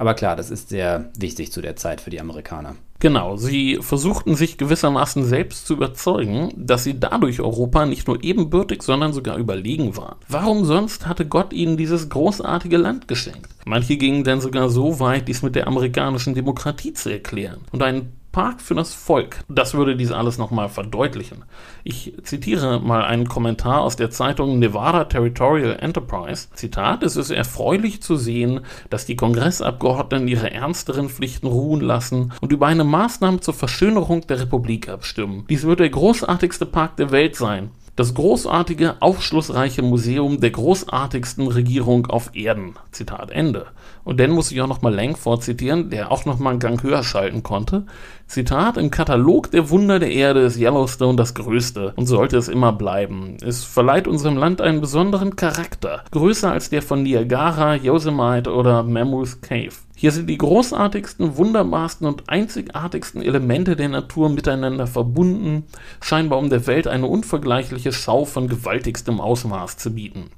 [0.00, 2.74] Aber klar, das ist sehr wichtig zu der Zeit für die Amerikaner.
[3.00, 8.82] Genau, sie versuchten sich gewissermaßen selbst zu überzeugen, dass sie dadurch Europa nicht nur ebenbürtig,
[8.82, 10.16] sondern sogar überlegen waren.
[10.26, 13.50] Warum sonst hatte Gott ihnen dieses großartige Land geschenkt?
[13.66, 18.19] Manche gingen denn sogar so weit, dies mit der amerikanischen Demokratie zu erklären und einen
[18.32, 19.40] Park für das Volk.
[19.48, 21.44] Das würde dies alles nochmal verdeutlichen.
[21.82, 26.48] Ich zitiere mal einen Kommentar aus der Zeitung Nevada Territorial Enterprise.
[26.54, 32.52] Zitat, es ist erfreulich zu sehen, dass die Kongressabgeordneten ihre ernsteren Pflichten ruhen lassen und
[32.52, 35.44] über eine Maßnahme zur Verschönerung der Republik abstimmen.
[35.50, 37.70] Dies wird der großartigste Park der Welt sein.
[37.96, 42.76] Das großartige, aufschlussreiche Museum der großartigsten Regierung auf Erden.
[42.92, 43.66] Zitat Ende.
[44.04, 47.42] Und dann muss ich auch nochmal Langford zitieren, der auch nochmal einen Gang höher schalten
[47.42, 47.86] konnte.
[48.26, 52.72] Zitat, im Katalog der Wunder der Erde ist Yellowstone das größte und sollte es immer
[52.72, 53.36] bleiben.
[53.42, 59.42] Es verleiht unserem Land einen besonderen Charakter, größer als der von Niagara, Yosemite oder Mammoth
[59.42, 59.72] Cave.
[59.96, 65.64] Hier sind die großartigsten, wunderbarsten und einzigartigsten Elemente der Natur miteinander verbunden,
[66.00, 70.30] scheinbar um der Welt eine unvergleichliche Schau von gewaltigstem Ausmaß zu bieten.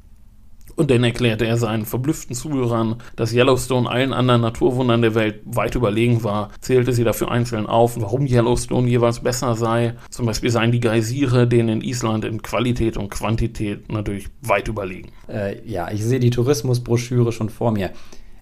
[0.76, 5.74] Und dann erklärte er seinen verblüfften Zuhörern, dass Yellowstone allen anderen Naturwundern der Welt weit
[5.74, 9.94] überlegen war, zählte sie dafür einzeln auf, warum Yellowstone jeweils besser sei.
[10.10, 15.10] Zum Beispiel seien die Geysire denen in Island in Qualität und Quantität natürlich weit überlegen.
[15.28, 17.90] Äh, ja, ich sehe die Tourismusbroschüre schon vor mir.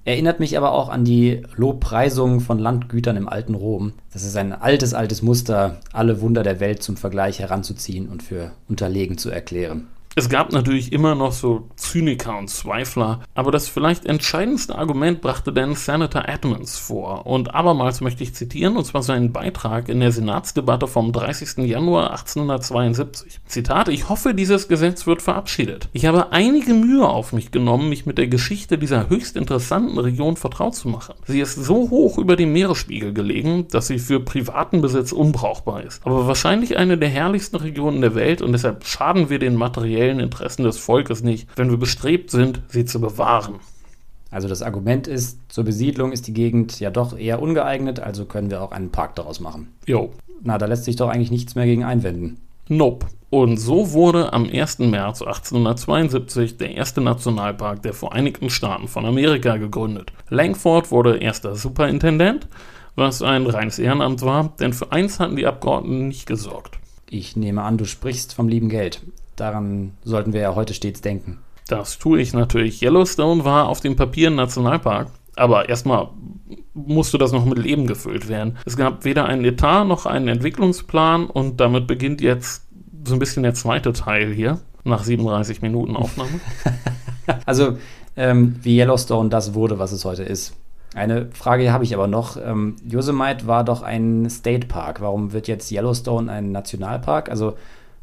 [0.05, 3.93] Erinnert mich aber auch an die Lobpreisung von Landgütern im alten Rom.
[4.13, 8.53] Das ist ein altes, altes Muster, alle Wunder der Welt zum Vergleich heranzuziehen und für
[8.67, 9.89] unterlegen zu erklären.
[10.17, 15.53] Es gab natürlich immer noch so Zyniker und Zweifler, aber das vielleicht entscheidendste Argument brachte
[15.53, 17.27] dann Senator Edmonds vor.
[17.27, 21.59] Und abermals möchte ich zitieren, und zwar seinen Beitrag in der Senatsdebatte vom 30.
[21.59, 23.39] Januar 1872.
[23.47, 25.89] Zitat, ich hoffe, dieses Gesetz wird verabschiedet.
[25.93, 30.37] Ich habe einige Mühe auf mich genommen, mich mit der Geschichte dieser höchst interessanten Region
[30.37, 31.15] vertraut zu machen.
[31.27, 36.05] Sie ist so hoch über dem Meeresspiegel gelegen, dass sie für privaten Besitz unbrauchbar ist.
[36.05, 40.21] Aber wahrscheinlich eine der herrlichsten Regionen der Welt und deshalb schaden wir den materiellen materiellen
[40.21, 43.57] Interessen des Volkes nicht, wenn wir bestrebt sind, sie zu bewahren.
[44.31, 48.51] Also das Argument ist, zur Besiedlung ist die Gegend ja doch eher ungeeignet, also können
[48.51, 49.69] wir auch einen Park daraus machen.
[49.87, 50.11] Jo.
[50.43, 52.39] Na, da lässt sich doch eigentlich nichts mehr gegen einwenden.
[52.69, 53.09] Nope.
[53.29, 54.79] Und so wurde am 1.
[54.79, 60.13] März 1872 der erste Nationalpark der Vereinigten Staaten von Amerika gegründet.
[60.31, 62.49] Langford wurde erster Superintendent,
[62.95, 66.79] was ein reines Ehrenamt war, denn für eins hatten die Abgeordneten nicht gesorgt.
[67.09, 69.03] Ich nehme an, du sprichst vom lieben Geld.
[69.41, 71.39] Daran sollten wir ja heute stets denken.
[71.67, 72.83] Das tue ich natürlich.
[72.83, 76.09] Yellowstone war auf dem Papier ein Nationalpark, aber erstmal
[76.75, 78.59] musste das noch mit Leben gefüllt werden.
[78.67, 82.67] Es gab weder einen Etat noch einen Entwicklungsplan und damit beginnt jetzt
[83.07, 86.41] so ein bisschen der zweite Teil hier, nach 37 Minuten Aufnahme.
[87.47, 87.79] also,
[88.17, 90.55] ähm, wie Yellowstone das wurde, was es heute ist.
[90.95, 92.37] Eine Frage habe ich aber noch.
[92.37, 95.01] Ähm, Yosemite war doch ein State Park.
[95.01, 97.31] Warum wird jetzt Yellowstone ein Nationalpark?
[97.31, 97.55] Also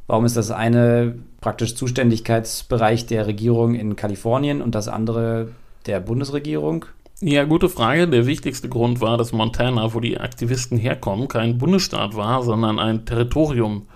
[0.08, 5.50] Warum ist das eine praktisch Zuständigkeitsbereich der Regierung in Kalifornien und das andere
[5.86, 6.86] der Bundesregierung?
[7.20, 8.08] Ja, gute Frage.
[8.08, 13.06] Der wichtigste Grund war, dass Montana, wo die Aktivisten herkommen, kein Bundesstaat war, sondern ein
[13.06, 13.88] Territorium.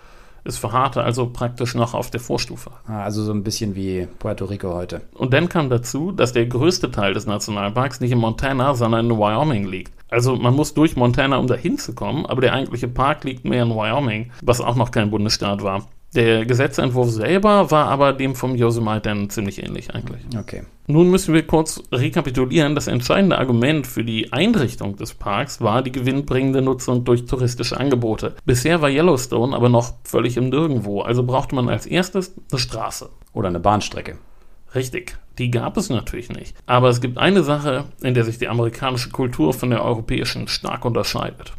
[0.43, 2.71] Es verharrte also praktisch noch auf der Vorstufe.
[2.87, 5.01] Ah, also so ein bisschen wie Puerto Rico heute.
[5.13, 9.17] Und dann kam dazu, dass der größte Teil des Nationalparks nicht in Montana, sondern in
[9.17, 9.93] Wyoming liegt.
[10.09, 13.63] Also man muss durch Montana, um dahin zu kommen, aber der eigentliche Park liegt mehr
[13.63, 15.87] in Wyoming, was auch noch kein Bundesstaat war.
[16.13, 20.21] Der Gesetzentwurf selber war aber dem vom Yosemite dann ziemlich ähnlich eigentlich.
[20.37, 20.63] Okay.
[20.87, 22.75] Nun müssen wir kurz rekapitulieren.
[22.75, 28.35] Das entscheidende Argument für die Einrichtung des Parks war die gewinnbringende Nutzung durch touristische Angebote.
[28.45, 33.09] Bisher war Yellowstone aber noch völlig im Nirgendwo, also brauchte man als erstes eine Straße.
[33.31, 34.17] Oder eine Bahnstrecke.
[34.75, 36.57] Richtig, die gab es natürlich nicht.
[36.65, 40.83] Aber es gibt eine Sache, in der sich die amerikanische Kultur von der europäischen stark
[40.83, 41.53] unterscheidet.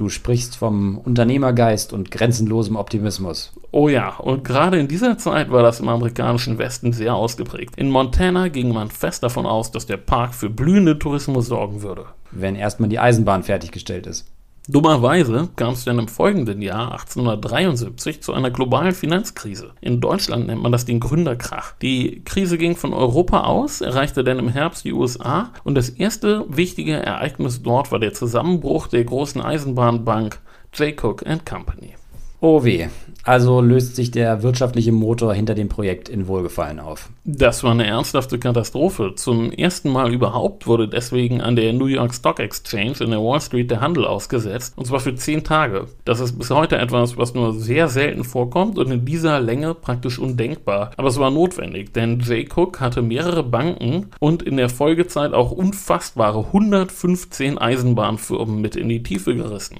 [0.00, 3.52] Du sprichst vom Unternehmergeist und grenzenlosem Optimismus.
[3.70, 7.74] Oh ja, und gerade in dieser Zeit war das im amerikanischen Westen sehr ausgeprägt.
[7.76, 12.06] In Montana ging man fest davon aus, dass der Park für blühenden Tourismus sorgen würde.
[12.30, 14.26] Wenn erstmal die Eisenbahn fertiggestellt ist.
[14.70, 19.72] Dummerweise kam es dann im folgenden Jahr 1873 zu einer globalen Finanzkrise.
[19.80, 21.72] In Deutschland nennt man das den Gründerkrach.
[21.82, 26.44] Die Krise ging von Europa aus, erreichte dann im Herbst die USA und das erste
[26.48, 30.38] wichtige Ereignis dort war der Zusammenbruch der großen Eisenbahnbank
[30.74, 30.94] J.
[31.02, 31.94] Cook Company.
[32.42, 32.88] Oh weh.
[33.22, 37.10] Also löst sich der wirtschaftliche Motor hinter dem Projekt in Wohlgefallen auf.
[37.24, 39.12] Das war eine ernsthafte Katastrophe.
[39.14, 43.42] Zum ersten Mal überhaupt wurde deswegen an der New York Stock Exchange in der Wall
[43.42, 44.72] Street der Handel ausgesetzt.
[44.76, 45.88] Und zwar für zehn Tage.
[46.06, 50.18] Das ist bis heute etwas, was nur sehr selten vorkommt und in dieser Länge praktisch
[50.18, 50.92] undenkbar.
[50.96, 55.50] Aber es war notwendig, denn Jay Cook hatte mehrere Banken und in der Folgezeit auch
[55.50, 59.76] unfassbare 115 Eisenbahnfirmen mit in die Tiefe gerissen.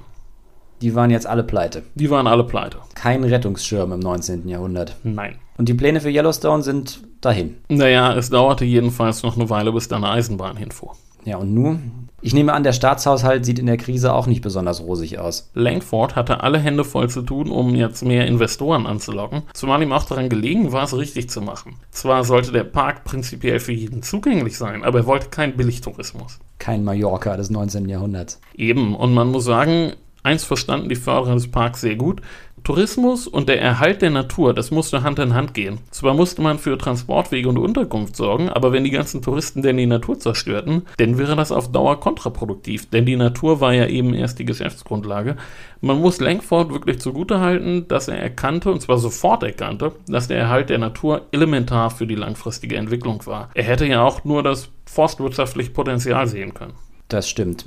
[0.83, 1.83] Die waren jetzt alle pleite.
[1.95, 2.79] Die waren alle pleite.
[2.95, 4.49] Kein Rettungsschirm im 19.
[4.49, 4.97] Jahrhundert.
[5.03, 5.37] Nein.
[5.59, 7.57] Und die Pläne für Yellowstone sind dahin.
[7.69, 10.95] Naja, es dauerte jedenfalls noch eine Weile, bis da eine Eisenbahn hinfuhr.
[11.25, 12.09] Ja, und nun?
[12.23, 15.51] Ich nehme an, der Staatshaushalt sieht in der Krise auch nicht besonders rosig aus.
[15.55, 20.05] Langford hatte alle Hände voll zu tun, um jetzt mehr Investoren anzulocken, zumal ihm auch
[20.05, 21.77] daran gelegen war, es richtig zu machen.
[21.91, 26.39] Zwar sollte der Park prinzipiell für jeden zugänglich sein, aber er wollte keinen Billigtourismus.
[26.59, 27.89] Kein Mallorca des 19.
[27.89, 28.41] Jahrhunderts.
[28.55, 32.21] Eben, und man muss sagen, Eins verstanden die Förderer des Parks sehr gut.
[32.65, 35.79] Tourismus und der Erhalt der Natur, das musste Hand in Hand gehen.
[35.91, 39.87] Zwar musste man für Transportwege und Unterkunft sorgen, aber wenn die ganzen Touristen denn die
[39.87, 44.39] Natur zerstörten, dann wäre das auf Dauer kontraproduktiv, denn die Natur war ja eben erst
[44.39, 45.37] die Geschäftsgrundlage.
[45.81, 50.69] Man muss Langford wirklich zugutehalten, dass er erkannte, und zwar sofort erkannte, dass der Erhalt
[50.69, 53.51] der Natur elementar für die langfristige Entwicklung war.
[53.55, 56.75] Er hätte ja auch nur das forstwirtschaftliche Potenzial sehen können.
[57.09, 57.67] Das stimmt.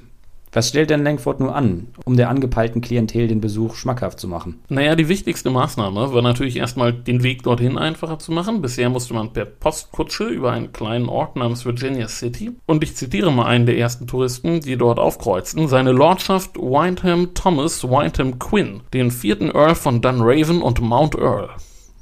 [0.56, 4.62] Was stellt denn Langford nur an, um der angepeilten Klientel den Besuch schmackhaft zu machen?
[4.70, 8.62] Naja, die wichtigste Maßnahme war natürlich erstmal den Weg dorthin einfacher zu machen.
[8.62, 12.52] Bisher musste man per Postkutsche über einen kleinen Ort namens Virginia City.
[12.68, 15.68] Und ich zitiere mal einen der ersten Touristen, die dort aufkreuzten.
[15.68, 21.50] Seine Lordschaft Windham Thomas Windham Quinn, den vierten Earl von Dunraven und Mount Earl.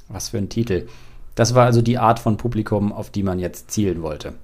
[0.08, 0.88] Was für ein Titel.
[1.34, 4.34] Das war also die Art von Publikum, auf die man jetzt zielen wollte.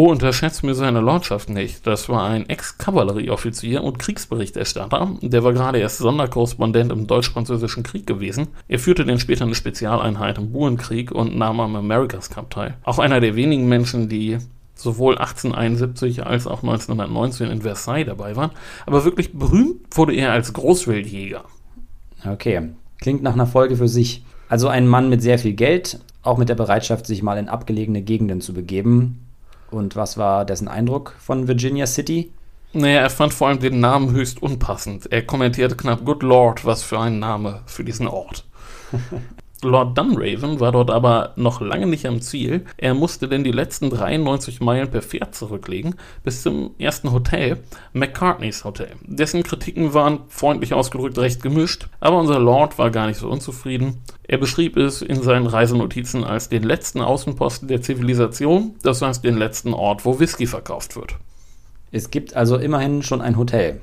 [0.00, 1.84] Oh, unterschätzt mir seine Lordschaft nicht.
[1.84, 5.16] Das war ein Ex-Kavallerieoffizier und Kriegsberichterstatter.
[5.22, 8.46] Der war gerade erst Sonderkorrespondent im Deutsch-Französischen Krieg gewesen.
[8.68, 12.76] Er führte dann später eine Spezialeinheit im Burenkrieg und nahm am America's Cup teil.
[12.84, 14.38] Auch einer der wenigen Menschen, die
[14.76, 18.52] sowohl 1871 als auch 1919 in Versailles dabei waren.
[18.86, 21.42] Aber wirklich berühmt wurde er als Großwildjäger.
[22.24, 22.68] Okay,
[23.00, 24.22] klingt nach einer Folge für sich.
[24.48, 28.02] Also ein Mann mit sehr viel Geld, auch mit der Bereitschaft, sich mal in abgelegene
[28.02, 29.24] Gegenden zu begeben
[29.70, 32.32] und was war dessen Eindruck von Virginia City?
[32.72, 35.10] Naja, er fand vor allem den Namen höchst unpassend.
[35.10, 38.44] Er kommentierte knapp, Good Lord, was für ein Name für diesen Ort.
[39.62, 42.64] Lord Dunraven war dort aber noch lange nicht am Ziel.
[42.76, 47.58] Er musste denn die letzten 93 Meilen per Pferd zurücklegen bis zum ersten Hotel,
[47.92, 48.90] McCartneys Hotel.
[49.02, 54.00] Dessen Kritiken waren freundlich ausgedrückt recht gemischt, aber unser Lord war gar nicht so unzufrieden.
[54.22, 59.36] Er beschrieb es in seinen Reisenotizen als den letzten Außenposten der Zivilisation, das heißt den
[59.36, 61.16] letzten Ort, wo Whisky verkauft wird.
[61.90, 63.80] Es gibt also immerhin schon ein Hotel.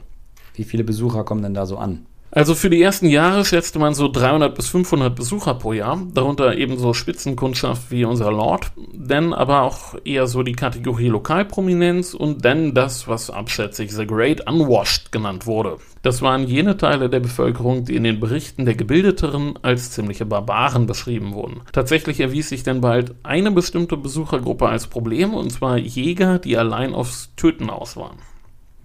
[0.53, 2.05] Wie viele Besucher kommen denn da so an?
[2.35, 6.57] Also für die ersten Jahre schätzte man so 300 bis 500 Besucher pro Jahr, darunter
[6.57, 12.73] ebenso Spitzenkundschaft wie unser Lord, denn aber auch eher so die Kategorie Lokalprominenz und dann
[12.73, 15.77] das, was abschätzig The Great Unwashed genannt wurde.
[16.01, 20.87] Das waren jene Teile der Bevölkerung, die in den Berichten der Gebildeteren als ziemliche Barbaren
[20.87, 21.61] beschrieben wurden.
[21.71, 26.93] Tatsächlich erwies sich dann bald eine bestimmte Besuchergruppe als Problem, und zwar Jäger, die allein
[26.93, 28.17] aufs Töten aus waren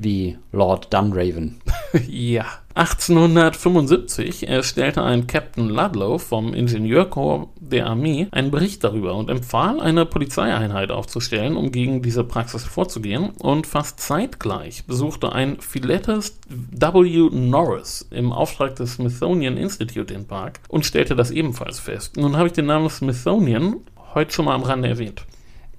[0.03, 1.61] wie Lord Dunraven.
[2.09, 2.47] ja.
[2.75, 10.07] 1875 erstellte ein Captain Ludlow vom Ingenieurkorps der Armee einen Bericht darüber und empfahl, eine
[10.07, 13.31] Polizeieinheit aufzustellen, um gegen diese Praxis vorzugehen.
[13.39, 17.29] Und fast zeitgleich besuchte ein Philetus W.
[17.33, 22.17] Norris im Auftrag des Smithsonian Institute den Park und stellte das ebenfalls fest.
[22.17, 23.79] Nun habe ich den Namen Smithsonian
[24.15, 25.27] heute schon mal am Rande erwähnt.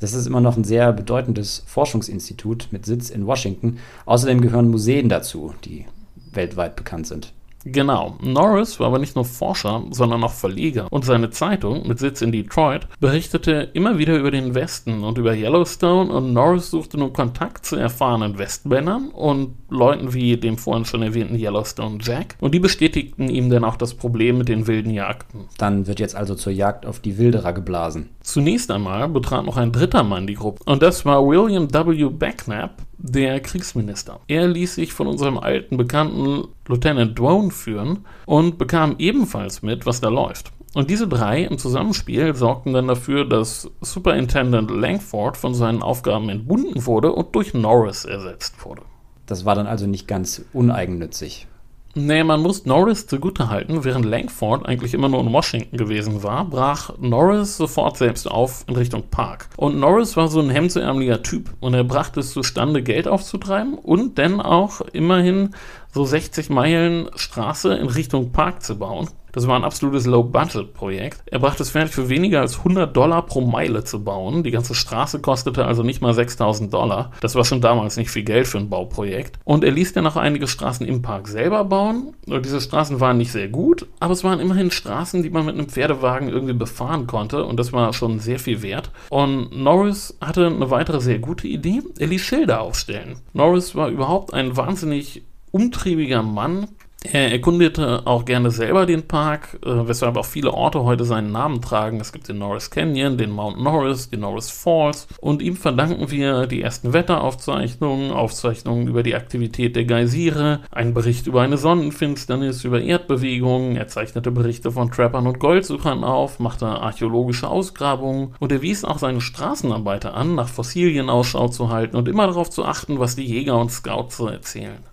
[0.01, 3.77] Das ist immer noch ein sehr bedeutendes Forschungsinstitut mit Sitz in Washington.
[4.05, 5.85] Außerdem gehören Museen dazu, die
[6.33, 7.33] weltweit bekannt sind.
[7.65, 8.17] Genau.
[8.21, 10.87] Norris war aber nicht nur Forscher, sondern auch Verleger.
[10.89, 15.33] Und seine Zeitung mit Sitz in Detroit berichtete immer wieder über den Westen und über
[15.33, 21.03] Yellowstone und Norris suchte nun Kontakt zu erfahrenen Westmännern und Leuten wie dem vorhin schon
[21.03, 22.35] erwähnten Yellowstone Jack.
[22.39, 25.45] Und die bestätigten ihm dann auch das Problem mit den wilden Jagden.
[25.57, 28.09] Dann wird jetzt also zur Jagd auf die Wilderer geblasen.
[28.21, 30.63] Zunächst einmal betrat noch ein dritter Mann die Gruppe.
[30.65, 32.09] Und das war William W.
[32.09, 34.19] Becknap, der Kriegsminister.
[34.27, 40.01] Er ließ sich von unserem alten Bekannten Lieutenant Drone führen und bekam ebenfalls mit, was
[40.01, 40.51] da läuft.
[40.73, 46.85] Und diese drei im Zusammenspiel sorgten dann dafür, dass Superintendent Langford von seinen Aufgaben entbunden
[46.85, 48.83] wurde und durch Norris ersetzt wurde.
[49.25, 51.47] Das war dann also nicht ganz uneigennützig.
[51.93, 56.91] Nee, man muss Norris zugutehalten, während Langford eigentlich immer nur in Washington gewesen war, brach
[56.99, 59.49] Norris sofort selbst auf in Richtung Park.
[59.57, 64.17] Und Norris war so ein hemdsärmeliger Typ und er brachte es zustande, Geld aufzutreiben und
[64.17, 65.49] dann auch immerhin
[65.93, 69.09] so 60 Meilen Straße in Richtung Park zu bauen.
[69.31, 71.23] Das war ein absolutes Low-Budget-Projekt.
[71.25, 74.43] Er brachte es fertig, für weniger als 100 Dollar pro Meile zu bauen.
[74.43, 77.11] Die ganze Straße kostete also nicht mal 6000 Dollar.
[77.21, 79.39] Das war schon damals nicht viel Geld für ein Bauprojekt.
[79.43, 82.13] Und er ließ dann auch einige Straßen im Park selber bauen.
[82.25, 85.69] Diese Straßen waren nicht sehr gut, aber es waren immerhin Straßen, die man mit einem
[85.69, 87.45] Pferdewagen irgendwie befahren konnte.
[87.45, 88.91] Und das war schon sehr viel wert.
[89.09, 91.81] Und Norris hatte eine weitere sehr gute Idee.
[91.99, 93.17] Er ließ Schilder aufstellen.
[93.33, 96.67] Norris war überhaupt ein wahnsinnig umtriebiger Mann,
[97.03, 101.59] er erkundete auch gerne selber den Park, äh, weshalb auch viele Orte heute seinen Namen
[101.59, 101.99] tragen.
[101.99, 106.45] Es gibt den Norris Canyon, den Mount Norris, den Norris Falls und ihm verdanken wir
[106.45, 112.79] die ersten Wetteraufzeichnungen, Aufzeichnungen über die Aktivität der Geysire, einen Bericht über eine Sonnenfinsternis, über
[112.79, 118.85] Erdbewegungen, er zeichnete Berichte von Trappern und Goldsuchern auf, machte archäologische Ausgrabungen und er wies
[118.85, 123.15] auch seine Straßenarbeiter an, nach Fossilien Ausschau zu halten und immer darauf zu achten, was
[123.15, 124.83] die Jäger und Scouts so erzählen.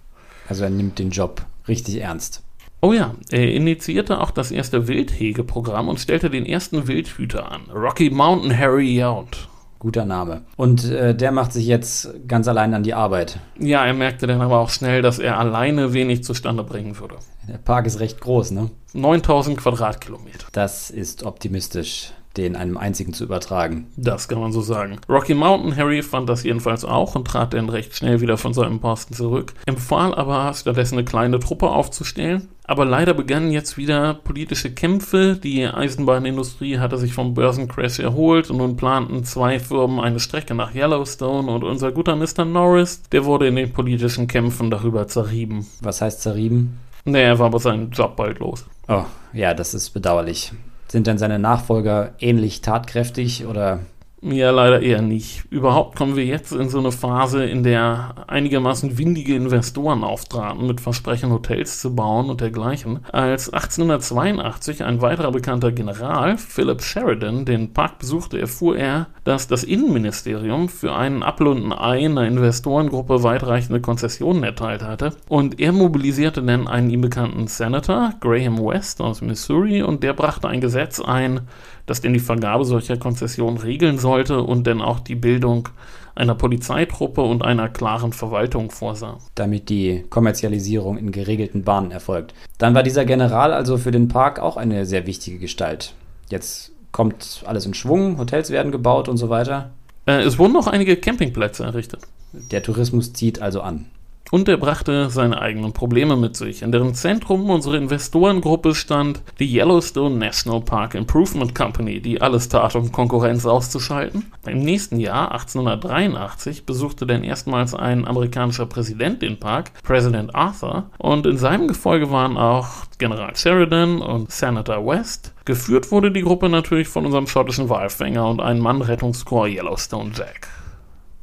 [0.48, 2.42] Also er nimmt den Job richtig ernst.
[2.80, 7.62] Oh ja, er initiierte auch das erste Wildhegeprogramm und stellte den ersten Wildhüter an.
[7.74, 9.48] Rocky Mountain Harry Yount.
[9.80, 10.42] Guter Name.
[10.56, 13.38] Und äh, der macht sich jetzt ganz allein an die Arbeit.
[13.58, 17.16] Ja, er merkte dann aber auch schnell, dass er alleine wenig zustande bringen würde.
[17.48, 18.70] Der Park ist recht groß, ne?
[18.94, 20.46] 9000 Quadratkilometer.
[20.52, 22.12] Das ist optimistisch.
[22.36, 23.88] Den einem einzigen zu übertragen.
[23.96, 24.98] Das kann man so sagen.
[25.08, 28.80] Rocky Mountain Harry fand das jedenfalls auch und trat dann recht schnell wieder von seinem
[28.80, 32.48] Posten zurück, empfahl aber stattdessen eine kleine Truppe aufzustellen.
[32.64, 35.40] Aber leider begannen jetzt wieder politische Kämpfe.
[35.42, 40.74] Die Eisenbahnindustrie hatte sich vom Börsencrash erholt und nun planten zwei Firmen eine Strecke nach
[40.74, 42.44] Yellowstone und unser guter Mr.
[42.44, 45.66] Norris, der wurde in den politischen Kämpfen darüber zerrieben.
[45.80, 46.78] Was heißt zerrieben?
[47.06, 48.66] Nee, er war aber seinen Job bald los.
[48.86, 50.52] Oh, ja, das ist bedauerlich.
[50.88, 53.80] Sind denn seine Nachfolger ähnlich tatkräftig oder
[54.20, 55.44] ja, leider eher nicht.
[55.50, 60.80] Überhaupt kommen wir jetzt in so eine Phase, in der einigermaßen windige Investoren auftraten, mit
[60.80, 63.00] Versprechen Hotels zu bauen und dergleichen.
[63.12, 69.62] Als 1882 ein weiterer bekannter General, Philip Sheridan, den Park besuchte, erfuhr er, dass das
[69.62, 71.48] Innenministerium für einen Appel
[71.78, 75.12] Ei einer Investorengruppe weitreichende Konzessionen erteilt hatte.
[75.28, 80.48] Und er mobilisierte dann einen ihm bekannten Senator, Graham West aus Missouri, und der brachte
[80.48, 81.42] ein Gesetz ein,
[81.90, 85.68] das denn die Vergabe solcher Konzessionen regeln sollte und dann auch die Bildung
[86.14, 89.18] einer Polizeitruppe und einer klaren Verwaltung vorsah.
[89.34, 92.34] Damit die Kommerzialisierung in geregelten Bahnen erfolgt.
[92.58, 95.94] Dann war dieser General also für den Park auch eine sehr wichtige Gestalt.
[96.28, 99.70] Jetzt kommt alles in Schwung, Hotels werden gebaut und so weiter.
[100.06, 102.00] Äh, es wurden noch einige Campingplätze errichtet.
[102.32, 103.86] Der Tourismus zieht also an.
[104.30, 106.62] Und er brachte seine eigenen Probleme mit sich.
[106.62, 112.76] In deren Zentrum unserer Investorengruppe stand die Yellowstone National Park Improvement Company, die alles tat,
[112.76, 114.30] um Konkurrenz auszuschalten.
[114.46, 121.26] Im nächsten Jahr, 1883, besuchte dann erstmals ein amerikanischer Präsident den Park, President Arthur, und
[121.26, 122.68] in seinem Gefolge waren auch
[122.98, 125.32] General Sheridan und Senator West.
[125.44, 130.48] Geführt wurde die Gruppe natürlich von unserem schottischen Walfänger und einem Mann-Rettungskorps Yellowstone Jack.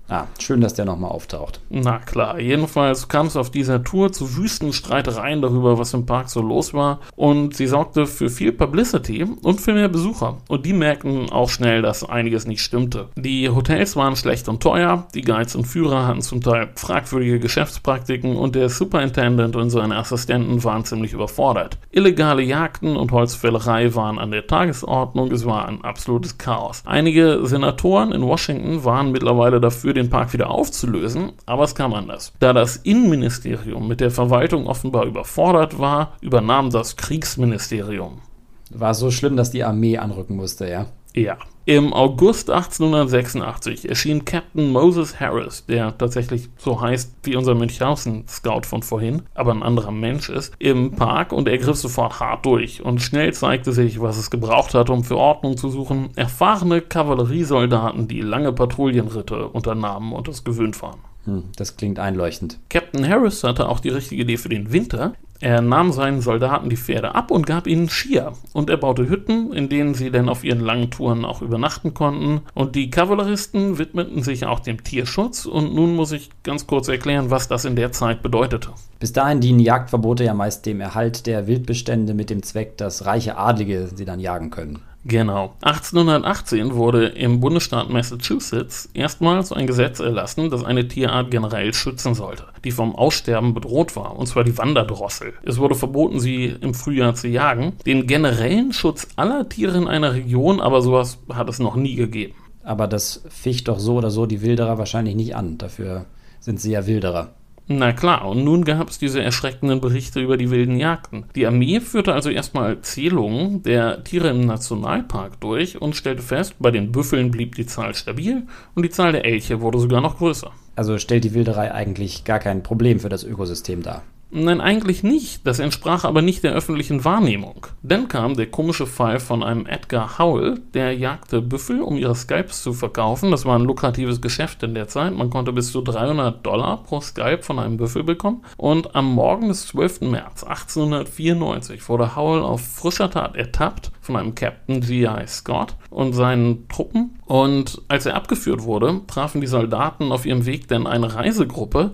[0.08, 1.62] Ah, schön, dass der nochmal auftaucht.
[1.70, 6.30] Na klar, jedenfalls kam es auf dieser Tour zu wüsten Streitereien darüber, was im Park
[6.30, 7.00] so los war.
[7.16, 10.38] Und sie sorgte für viel Publicity und für mehr Besucher.
[10.48, 13.08] Und die merkten auch schnell, dass einiges nicht stimmte.
[13.16, 18.36] Die Hotels waren schlecht und teuer, die Guides und Führer hatten zum Teil fragwürdige Geschäftspraktiken
[18.36, 21.80] und der Superintendent und seine Assistenten waren ziemlich überfordert.
[21.90, 26.84] Illegale Jagden und Holzfällerei waren an der Tagesordnung, es war ein absolutes Chaos.
[26.86, 32.34] Einige Senatoren in Washington waren mittlerweile dafür, den Park wieder aufzulösen, aber es kam anders.
[32.40, 38.22] Da das Innenministerium mit der Verwaltung offenbar überfordert war, übernahm das Kriegsministerium.
[38.70, 40.88] War so schlimm, dass die Armee anrücken musste, ja?
[41.14, 41.38] Ja.
[41.68, 48.84] Im August 1886 erschien Captain Moses Harris, der tatsächlich so heißt wie unser Münchhausen-Scout von
[48.84, 52.84] vorhin, aber ein anderer Mensch ist, im Park und er griff sofort hart durch.
[52.84, 56.10] Und schnell zeigte sich, was es gebraucht hat, um für Ordnung zu suchen.
[56.16, 61.00] Erfahrene Kavalleriesoldaten, die lange Patrouillenritte unternahmen und es gewöhnt waren.
[61.26, 62.60] Hm, das klingt einleuchtend.
[62.70, 65.14] Captain Harris hatte auch die richtige Idee für den Winter.
[65.42, 68.34] Er nahm seinen Soldaten die Pferde ab und gab ihnen Skier.
[68.54, 72.42] Und er baute Hütten, in denen sie dann auf ihren langen Touren auch übernachten konnten.
[72.54, 75.46] Und die Kavalleristen widmeten sich auch dem Tierschutz.
[75.46, 78.70] Und nun muss ich ganz kurz erklären, was das in der Zeit bedeutete.
[79.00, 83.38] Bis dahin dienen Jagdverbote ja meist dem Erhalt der Wildbestände mit dem Zweck, dass reiche
[83.38, 84.80] Adlige sie dann jagen können.
[85.08, 85.54] Genau.
[85.62, 92.46] 1818 wurde im Bundesstaat Massachusetts erstmals ein Gesetz erlassen, das eine Tierart generell schützen sollte,
[92.64, 95.34] die vom Aussterben bedroht war, und zwar die Wanderdrossel.
[95.44, 97.74] Es wurde verboten, sie im Frühjahr zu jagen.
[97.86, 102.34] Den generellen Schutz aller Tiere in einer Region, aber sowas hat es noch nie gegeben.
[102.64, 105.60] Aber das ficht doch so oder so die Wilderer wahrscheinlich nicht an.
[105.60, 106.06] Dafür
[106.40, 107.36] sind sie ja Wilderer.
[107.68, 111.26] Na klar, und nun gab es diese erschreckenden Berichte über die wilden Jagden.
[111.34, 116.70] Die Armee führte also erstmal Zählungen der Tiere im Nationalpark durch und stellte fest, bei
[116.70, 118.44] den Büffeln blieb die Zahl stabil
[118.76, 120.52] und die Zahl der Elche wurde sogar noch größer.
[120.76, 124.04] Also stellt die Wilderei eigentlich gar kein Problem für das Ökosystem dar.
[124.38, 125.48] Nein, eigentlich nicht.
[125.48, 127.68] Das entsprach aber nicht der öffentlichen Wahrnehmung.
[127.84, 132.62] Dann kam der komische Fall von einem Edgar Howell, der jagte Büffel, um ihre Scalps
[132.62, 133.32] zu verkaufen.
[133.32, 135.16] Das war ein lukratives Geschäft in der Zeit.
[135.16, 138.44] Man konnte bis zu 300 Dollar pro Scalp von einem Büffel bekommen.
[138.58, 140.02] Und am Morgen des 12.
[140.02, 145.28] März 1894 wurde Howell auf frischer Tat ertappt von einem Captain G.I.
[145.28, 147.18] Scott und seinen Truppen.
[147.26, 151.92] Und als er abgeführt wurde, trafen die Soldaten auf ihrem Weg dann eine Reisegruppe,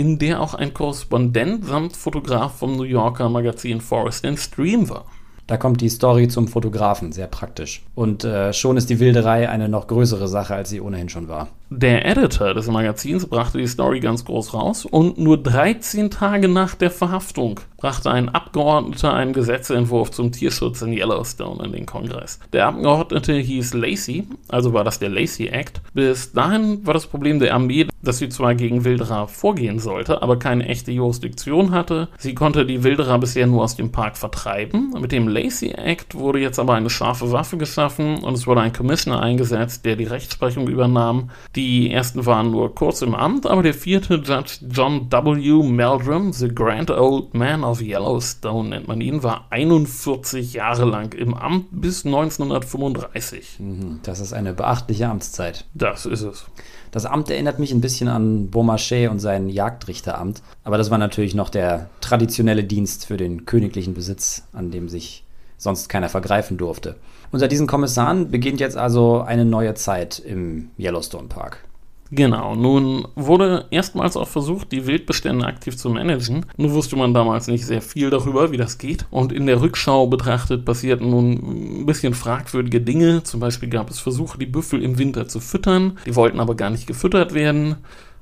[0.00, 5.04] in der auch ein Korrespondent samt Fotograf vom New Yorker Magazin Forest and Stream war.
[5.46, 7.82] Da kommt die Story zum Fotografen, sehr praktisch.
[7.94, 11.48] Und äh, schon ist die Wilderei eine noch größere Sache, als sie ohnehin schon war.
[11.72, 16.74] Der Editor des Magazins brachte die Story ganz groß raus und nur 13 Tage nach
[16.74, 22.38] der Verhaftung brachte ein Abgeordneter einen Gesetzentwurf zum Tierschutz in Yellowstone in den Kongress.
[22.52, 25.80] Der Abgeordnete hieß Lacey, also war das der Lacey Act.
[25.94, 30.38] Bis dahin war das Problem der Armee, dass sie zwar gegen Wilderer vorgehen sollte, aber
[30.38, 32.08] keine echte Jurisdiktion hatte.
[32.18, 34.92] Sie konnte die Wilderer bisher nur aus dem Park vertreiben.
[35.00, 38.72] Mit dem Lacey Act wurde jetzt aber eine scharfe Waffe geschaffen und es wurde ein
[38.72, 41.30] Commissioner eingesetzt, der die Rechtsprechung übernahm.
[41.56, 41.59] Die
[41.90, 45.62] ersten waren nur kurz im Amt, aber der vierte Judge John W.
[45.62, 51.34] Meldrum, the Grand Old Man of Yellowstone nennt man ihn, war 41 Jahre lang im
[51.34, 53.58] Amt bis 1935.
[53.58, 55.64] Mhm, das ist eine beachtliche Amtszeit.
[55.74, 56.46] Das ist es.
[56.90, 61.34] Das Amt erinnert mich ein bisschen an Beaumarchais und sein Jagdrichteramt, aber das war natürlich
[61.34, 65.24] noch der traditionelle Dienst für den königlichen Besitz, an dem sich
[65.56, 66.96] sonst keiner vergreifen durfte.
[67.32, 71.64] Unter diesen Kommissaren beginnt jetzt also eine neue Zeit im Yellowstone Park.
[72.12, 76.44] Genau, nun wurde erstmals auch versucht, die Wildbestände aktiv zu managen.
[76.56, 79.06] Nur wusste man damals nicht sehr viel darüber, wie das geht.
[79.12, 83.22] Und in der Rückschau betrachtet passierten nun ein bisschen fragwürdige Dinge.
[83.22, 85.98] Zum Beispiel gab es Versuche, die Büffel im Winter zu füttern.
[86.04, 87.76] Die wollten aber gar nicht gefüttert werden.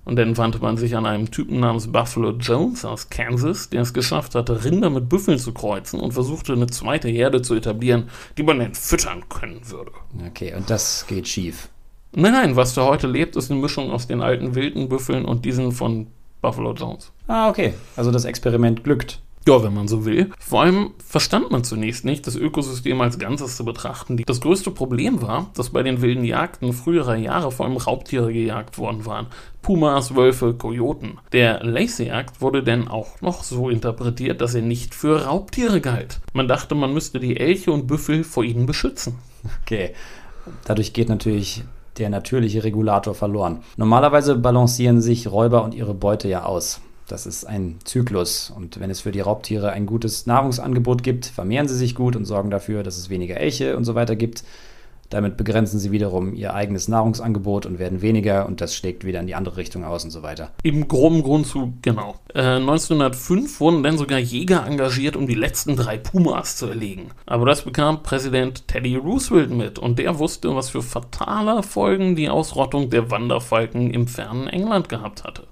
[0.09, 3.92] Und dann wandte man sich an einen Typen namens Buffalo Jones aus Kansas, der es
[3.92, 8.42] geschafft hatte, Rinder mit Büffeln zu kreuzen und versuchte, eine zweite Herde zu etablieren, die
[8.42, 9.90] man dann füttern können würde.
[10.26, 11.68] Okay, und das geht schief.
[12.12, 15.44] Nein, nein, was du heute lebt, ist eine Mischung aus den alten wilden Büffeln und
[15.44, 16.06] diesen von
[16.40, 17.12] Buffalo Jones.
[17.26, 17.74] Ah, okay.
[17.94, 19.20] Also das Experiment glückt.
[19.49, 20.30] Ja, wenn man so will.
[20.38, 24.18] Vor allem verstand man zunächst nicht, das Ökosystem als Ganzes zu betrachten.
[24.26, 28.76] Das größte Problem war, dass bei den wilden Jagden früherer Jahre vor allem Raubtiere gejagt
[28.76, 29.28] worden waren.
[29.62, 31.18] Pumas, Wölfe, Kojoten.
[31.32, 36.20] Der Lacey-Akt wurde denn auch noch so interpretiert, dass er nicht für Raubtiere galt.
[36.34, 39.16] Man dachte, man müsste die Elche und Büffel vor ihnen beschützen.
[39.62, 39.94] Okay.
[40.66, 41.64] Dadurch geht natürlich
[41.96, 43.62] der natürliche Regulator verloren.
[43.78, 46.82] Normalerweise balancieren sich Räuber und ihre Beute ja aus.
[47.09, 48.52] Das ist ein Zyklus.
[48.54, 52.26] Und wenn es für die Raubtiere ein gutes Nahrungsangebot gibt, vermehren sie sich gut und
[52.26, 54.44] sorgen dafür, dass es weniger Elche und so weiter gibt.
[55.11, 59.26] Damit begrenzen sie wiederum ihr eigenes Nahrungsangebot und werden weniger und das schlägt wieder in
[59.26, 60.50] die andere Richtung aus und so weiter.
[60.62, 62.16] Im groben Grundzug, genau.
[62.34, 67.09] Äh, 1905 wurden dann sogar Jäger engagiert, um die letzten drei Pumas zu erlegen.
[67.24, 72.28] Aber das bekam Präsident Teddy Roosevelt mit und der wusste, was für fatale Folgen die
[72.28, 75.44] Ausrottung der Wanderfalken im fernen England gehabt hatte.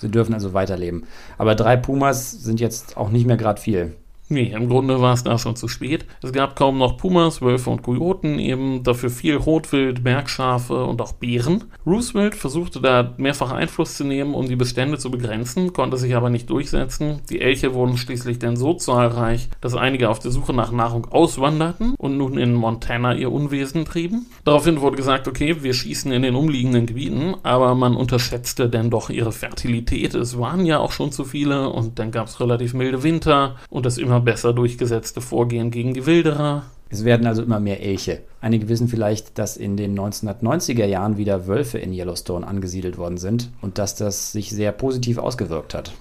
[0.00, 1.04] Sie dürfen also weiterleben.
[1.38, 3.94] Aber drei Pumas sind jetzt auch nicht mehr gerade viel.
[4.32, 6.06] Nee, im Grunde war es da schon zu spät.
[6.22, 11.14] Es gab kaum noch Pumas, Wölfe und Kojoten, eben dafür viel Rotwild, Bergschafe und auch
[11.14, 11.64] Bären.
[11.84, 16.30] Roosevelt versuchte da mehrfach Einfluss zu nehmen, um die Bestände zu begrenzen, konnte sich aber
[16.30, 17.22] nicht durchsetzen.
[17.28, 21.96] Die Elche wurden schließlich dann so zahlreich, dass einige auf der Suche nach Nahrung auswanderten
[21.98, 24.26] und nun in Montana ihr Unwesen trieben.
[24.44, 29.10] Daraufhin wurde gesagt, okay, wir schießen in den umliegenden Gebieten, aber man unterschätzte dann doch
[29.10, 30.14] ihre Fertilität.
[30.14, 33.86] Es waren ja auch schon zu viele und dann gab es relativ milde Winter und
[33.86, 36.64] das immer besser durchgesetzte Vorgehen gegen die Wilderer.
[36.88, 38.20] Es werden also immer mehr Elche.
[38.40, 43.50] Einige wissen vielleicht, dass in den 1990er Jahren wieder Wölfe in Yellowstone angesiedelt worden sind
[43.60, 45.92] und dass das sich sehr positiv ausgewirkt hat.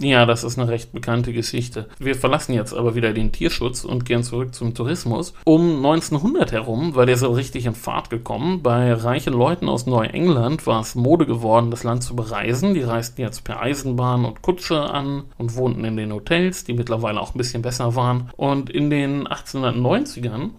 [0.00, 1.88] Ja, das ist eine recht bekannte Geschichte.
[1.98, 5.34] Wir verlassen jetzt aber wieder den Tierschutz und gehen zurück zum Tourismus.
[5.44, 8.62] Um 1900 herum war der so richtig in Fahrt gekommen.
[8.62, 12.74] Bei reichen Leuten aus Neuengland war es Mode geworden, das Land zu bereisen.
[12.74, 17.20] Die reisten jetzt per Eisenbahn und Kutsche an und wohnten in den Hotels, die mittlerweile
[17.20, 18.30] auch ein bisschen besser waren.
[18.36, 20.50] Und in den 1890ern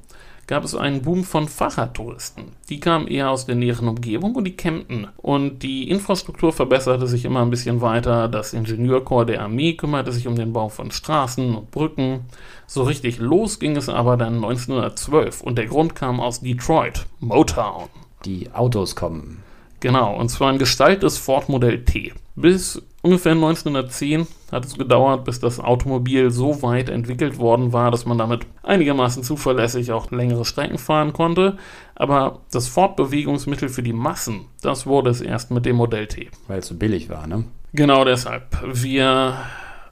[0.50, 2.46] gab es einen Boom von Fahrradtouristen.
[2.70, 5.08] Die kamen eher aus der näheren Umgebung und die campten.
[5.18, 8.28] Und die Infrastruktur verbesserte sich immer ein bisschen weiter.
[8.28, 12.22] Das Ingenieurkorps der Armee kümmerte sich um den Bau von Straßen und Brücken.
[12.66, 17.88] So richtig los ging es aber dann 1912 und der Grund kam aus Detroit, Motown.
[18.26, 19.44] Die Autos kommen.
[19.82, 22.12] Genau, und zwar in Gestalt des Ford Modell T.
[22.36, 28.06] Bis ungefähr 1910 hat es gedauert, bis das Automobil so weit entwickelt worden war, dass
[28.06, 31.58] man damit einigermaßen zuverlässig auch längere Strecken fahren konnte.
[31.96, 36.30] Aber das Fortbewegungsmittel für die Massen, das wurde es erst mit dem Modell T.
[36.48, 37.46] Weil es so billig war, ne?
[37.74, 38.46] Genau deshalb.
[38.64, 39.38] Wir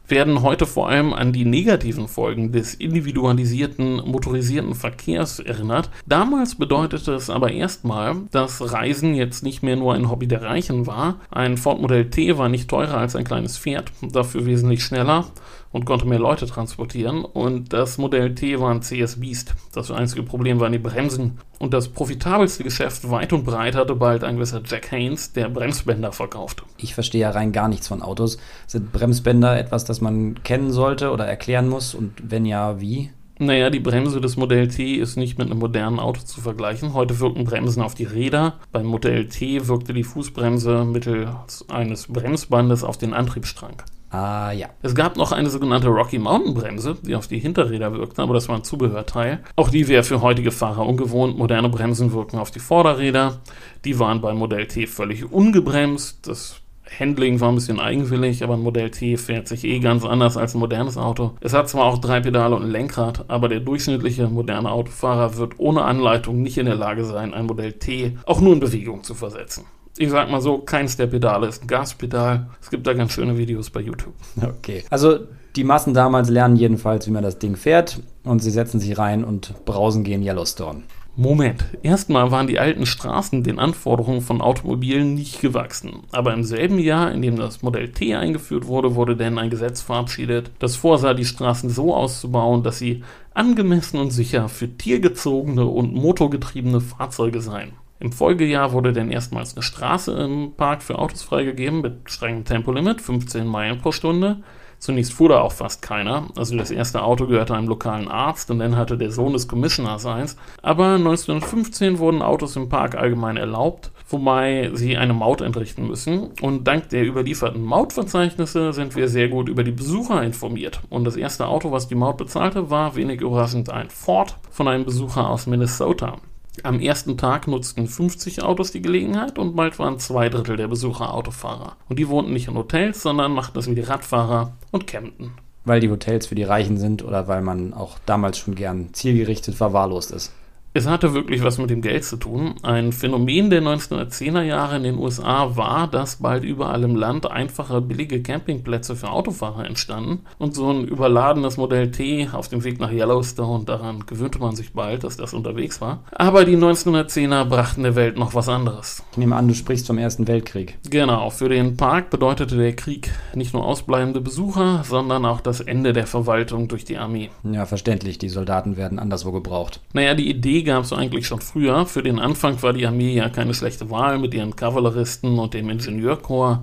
[0.08, 5.89] werden heute vor allem an die negativen Folgen des individualisierten motorisierten Verkehrs erinnert.
[6.05, 10.88] Damals bedeutete es aber erstmal, dass Reisen jetzt nicht mehr nur ein Hobby der Reichen
[10.88, 11.20] war.
[11.32, 15.26] Ein Ford Modell T war nicht teurer als ein kleines Pferd, dafür wesentlich schneller
[15.72, 17.26] und konnte mehr Leute transportieren.
[17.26, 19.55] Und das Modell T war ein CS Beast.
[19.74, 21.39] Das einzige Problem waren die Bremsen.
[21.59, 26.11] Und das profitabelste Geschäft weit und breit hatte bald ein gewisser Jack Haynes, der Bremsbänder
[26.11, 26.63] verkaufte.
[26.78, 28.38] Ich verstehe ja rein gar nichts von Autos.
[28.68, 31.95] Sind Bremsbänder etwas, das man kennen sollte oder erklären muss?
[31.95, 33.11] Und wenn ja, wie?
[33.39, 36.93] Naja, die Bremse des Modell T ist nicht mit einem modernen Auto zu vergleichen.
[36.93, 38.55] Heute wirken Bremsen auf die Räder.
[38.72, 43.84] Beim Modell T wirkte die Fußbremse mittels eines Bremsbandes auf den Antriebsstrang.
[44.10, 44.68] Ah ja.
[44.82, 48.47] Es gab noch eine sogenannte Rocky Mountain Bremse, die auf die Hinterräder wirkte, aber das
[48.47, 49.39] war ein Zubehörteil.
[49.55, 51.38] Auch die wäre für heutige Fahrer ungewohnt.
[51.38, 53.41] Moderne Bremsen wirken auf die Vorderräder.
[53.84, 56.28] Die waren beim Modell T völlig ungebremst.
[56.28, 56.62] Das
[56.99, 60.55] Handling war ein bisschen eigenwillig, aber ein Modell T fährt sich eh ganz anders als
[60.55, 61.34] ein modernes Auto.
[61.41, 65.53] Es hat zwar auch drei Pedale und ein Lenkrad, aber der durchschnittliche moderne Autofahrer wird
[65.58, 69.16] ohne Anleitung nicht in der Lage sein, ein Modell T auch nur in Bewegung zu
[69.16, 69.66] versetzen.
[69.99, 72.47] Ich sag mal so, keins der Pedale ist ein Gaspedal.
[72.61, 74.13] Es gibt da ganz schöne Videos bei YouTube.
[74.41, 74.83] Okay.
[74.91, 75.19] Also
[75.55, 79.23] die Massen damals lernen jedenfalls, wie man das Ding fährt und sie setzen sich rein
[79.23, 80.83] und brausen gehen Yellowstone.
[81.15, 86.03] Moment, erstmal waren die alten Straßen den Anforderungen von Automobilen nicht gewachsen.
[86.11, 89.81] Aber im selben Jahr, in dem das Modell T eingeführt wurde, wurde denn ein Gesetz
[89.81, 95.95] verabschiedet, das vorsah, die Straßen so auszubauen, dass sie angemessen und sicher für tiergezogene und
[95.95, 97.71] motorgetriebene Fahrzeuge seien.
[97.99, 103.01] Im Folgejahr wurde dann erstmals eine Straße im Park für Autos freigegeben mit strengem Tempolimit,
[103.01, 104.37] 15 Meilen pro Stunde.
[104.79, 106.27] Zunächst fuhr da auch fast keiner.
[106.37, 110.05] Also das erste Auto gehörte einem lokalen Arzt und dann hatte der Sohn des Commissioners
[110.05, 110.37] eins.
[110.61, 116.29] Aber 1915 wurden Autos im Park allgemein erlaubt, wobei sie eine Maut entrichten müssen.
[116.41, 120.81] Und dank der überlieferten Mautverzeichnisse sind wir sehr gut über die Besucher informiert.
[120.89, 124.85] Und das erste Auto, was die Maut bezahlte, war wenig überraschend ein Ford von einem
[124.85, 126.17] Besucher aus Minnesota.
[126.64, 131.14] Am ersten Tag nutzten 50 Autos die Gelegenheit und bald waren zwei Drittel der Besucher
[131.14, 131.76] Autofahrer.
[131.88, 135.32] Und die wohnten nicht in Hotels, sondern machten es wie die Radfahrer und campten.
[135.66, 139.55] Weil die Hotels für die Reichen sind oder weil man auch damals schon gern zielgerichtet
[139.55, 140.32] verwahrlost ist.
[140.78, 142.53] Es hatte wirklich was mit dem Geld zu tun.
[142.61, 147.82] Ein Phänomen der 1910er Jahre in den USA war, dass bald überall im Land einfache,
[147.82, 150.19] billige Campingplätze für Autofahrer entstanden.
[150.38, 154.73] Und so ein überladenes Modell T auf dem Weg nach Yellowstone, daran gewöhnte man sich
[154.73, 156.03] bald, dass das unterwegs war.
[156.11, 159.03] Aber die 1910er brachten der Welt noch was anderes.
[159.13, 160.78] Ich nehme an, du sprichst vom Ersten Weltkrieg.
[160.88, 165.91] Genau, für den Park bedeutete der Krieg nicht nur ausbleibende Besucher, sondern auch das Ende
[165.91, 167.32] der Verwaltung durch die Armee.
[167.51, 169.82] Ja, verständlich, die Soldaten werden anderswo gebraucht.
[169.93, 171.86] Naja, die Idee gab es eigentlich schon früher.
[171.88, 175.70] Für den Anfang war die Armee ja keine schlechte Wahl mit ihren Kavalleristen und dem
[175.70, 176.59] Ingenieurkorps.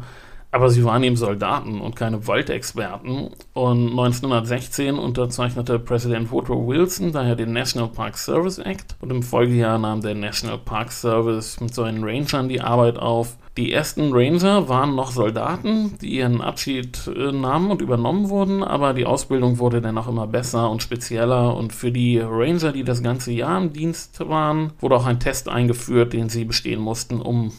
[0.54, 3.30] Aber sie waren eben Soldaten und keine Waldexperten.
[3.54, 8.94] Und 1916 unterzeichnete Präsident Woodrow Wilson daher den National Park Service Act.
[9.00, 13.36] Und im Folgejahr nahm der National Park Service mit seinen Rangern die Arbeit auf.
[13.56, 18.94] Die ersten Ranger waren noch Soldaten, die ihren Abschied äh, nahmen und übernommen wurden, aber
[18.94, 21.56] die Ausbildung wurde dann auch immer besser und spezieller.
[21.56, 25.48] Und für die Ranger, die das ganze Jahr im Dienst waren, wurde auch ein Test
[25.48, 27.50] eingeführt, den sie bestehen mussten, um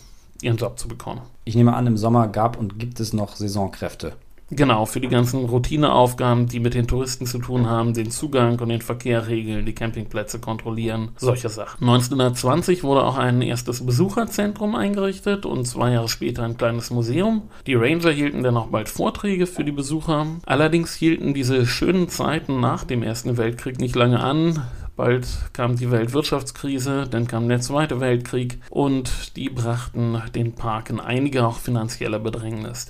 [0.41, 1.34] ihren Job zu bekommen.
[1.47, 4.13] Ich nehme an, im Sommer gab und gibt es noch Saisonkräfte.
[4.51, 8.69] Genau, für die ganzen Routineaufgaben, die mit den Touristen zu tun haben, den Zugang und
[8.69, 11.81] den Verkehr regeln, die Campingplätze kontrollieren, solche Sachen.
[11.81, 17.49] 1920 wurde auch ein erstes Besucherzentrum eingerichtet und zwei Jahre später ein kleines Museum.
[17.65, 20.27] Die Ranger hielten dann auch bald Vorträge für die Besucher.
[20.45, 24.61] Allerdings hielten diese schönen Zeiten nach dem Ersten Weltkrieg nicht lange an.
[24.95, 30.99] Bald kam die Weltwirtschaftskrise, dann kam der Zweite Weltkrieg und die brachten den Park in
[30.99, 32.87] einige auch finanzielle Bedrängnis.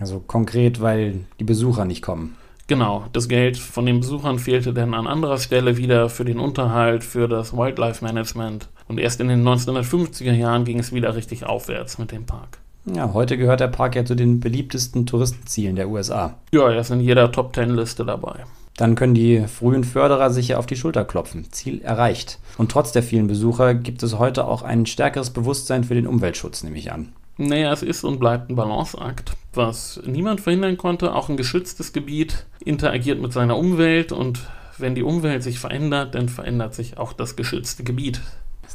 [0.00, 2.36] Also konkret, weil die Besucher nicht kommen.
[2.68, 7.04] Genau, das Geld von den Besuchern fehlte dann an anderer Stelle wieder für den Unterhalt,
[7.04, 8.68] für das Wildlife Management.
[8.88, 12.58] Und erst in den 1950er Jahren ging es wieder richtig aufwärts mit dem Park.
[12.92, 16.34] Ja, heute gehört der Park ja zu den beliebtesten Touristenzielen der USA.
[16.52, 18.44] Ja, er ist in jeder Top Ten Liste dabei.
[18.76, 21.50] Dann können die frühen Förderer sich auf die Schulter klopfen.
[21.50, 22.38] Ziel erreicht.
[22.58, 26.62] Und trotz der vielen Besucher gibt es heute auch ein stärkeres Bewusstsein für den Umweltschutz,
[26.62, 27.12] nehme ich an.
[27.38, 29.32] Naja, es ist und bleibt ein Balanceakt.
[29.52, 34.40] Was niemand verhindern konnte, auch ein geschütztes Gebiet interagiert mit seiner Umwelt und
[34.78, 38.20] wenn die Umwelt sich verändert, dann verändert sich auch das geschützte Gebiet.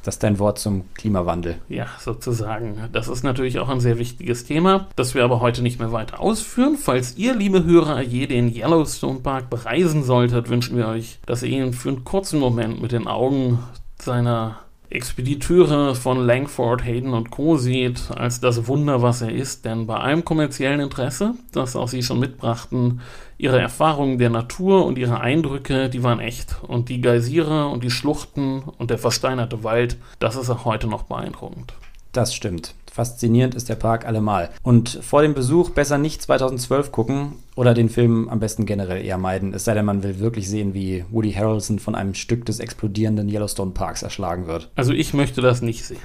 [0.02, 1.62] Ist das dein Wort zum Klimawandel?
[1.70, 2.90] Ja, sozusagen.
[2.92, 6.20] Das ist natürlich auch ein sehr wichtiges Thema, das wir aber heute nicht mehr weiter
[6.20, 6.76] ausführen.
[6.76, 11.50] Falls ihr, liebe Hörer, je den Yellowstone Park bereisen solltet, wünschen wir euch, dass ihr
[11.50, 13.60] ihn für einen kurzen Moment mit den Augen
[14.00, 14.58] seiner
[14.92, 17.58] Expediteure von Langford, Hayden und Co.
[17.58, 22.04] sieht als das Wunder, was er ist, denn bei allem kommerziellen Interesse, das auch sie
[22.04, 23.02] schon mitbrachten,
[23.38, 26.58] ihre Erfahrungen der Natur und ihre Eindrücke, die waren echt.
[26.64, 31.04] Und die Geysire und die Schluchten und der versteinerte Wald, das ist auch heute noch
[31.04, 31.74] beeindruckend.
[32.12, 32.76] Das stimmt.
[32.94, 34.50] Faszinierend ist der Park allemal.
[34.64, 39.18] Und vor dem Besuch besser nicht 2012 gucken oder den Film am besten generell eher
[39.18, 42.60] meiden, es sei denn, man will wirklich sehen, wie Woody Harrelson von einem Stück des
[42.60, 44.72] explodierenden Yellowstone Parks erschlagen wird.
[44.76, 46.02] Also ich möchte das nicht sehen.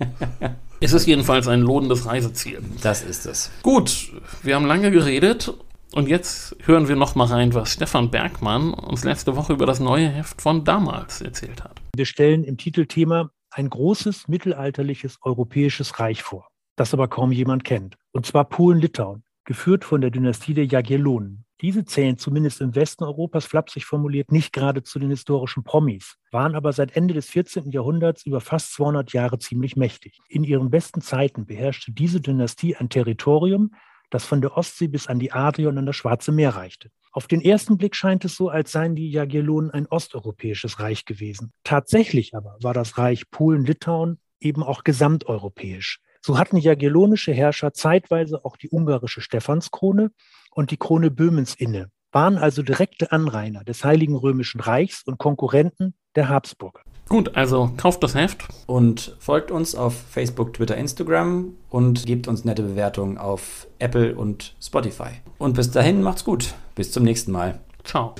[0.80, 2.58] es ist jedenfalls ein lohnendes Reiseziel.
[2.82, 3.52] Das ist es.
[3.62, 5.54] Gut, wir haben lange geredet
[5.92, 9.78] und jetzt hören wir noch mal rein, was Stefan Bergmann uns letzte Woche über das
[9.78, 11.80] neue Heft von damals erzählt hat.
[11.94, 17.96] Wir stellen im Titelthema ein großes mittelalterliches europäisches Reich vor, das aber kaum jemand kennt.
[18.12, 19.24] Und zwar Polen-Litauen.
[19.44, 21.44] geführt von der Dynastie der Jagiellonen.
[21.62, 26.54] Diese zählen zumindest im Westen Europas flapsig formuliert nicht gerade zu den historischen Promis, waren
[26.54, 27.70] aber seit Ende des 14.
[27.70, 30.20] Jahrhunderts über fast 200 Jahre ziemlich mächtig.
[30.28, 33.74] In ihren besten Zeiten beherrschte diese Dynastie ein Territorium,
[34.10, 36.90] das von der Ostsee bis an die Adria und an das Schwarze Meer reichte.
[37.14, 41.52] Auf den ersten Blick scheint es so, als seien die Jagiellonen ein osteuropäisches Reich gewesen.
[41.62, 46.00] Tatsächlich aber war das Reich Polen-Litauen eben auch gesamteuropäisch.
[46.22, 50.10] So hatten jagiellonische Herrscher zeitweise auch die ungarische Stephanskrone
[50.52, 55.94] und die Krone Böhmens inne, waren also direkte Anrainer des Heiligen Römischen Reichs und Konkurrenten
[56.16, 56.82] der Habsburger.
[57.12, 58.48] Gut, also kauft das Heft.
[58.64, 64.54] Und folgt uns auf Facebook, Twitter, Instagram und gebt uns nette Bewertungen auf Apple und
[64.62, 65.20] Spotify.
[65.36, 66.54] Und bis dahin macht's gut.
[66.74, 67.60] Bis zum nächsten Mal.
[67.84, 68.14] Ciao.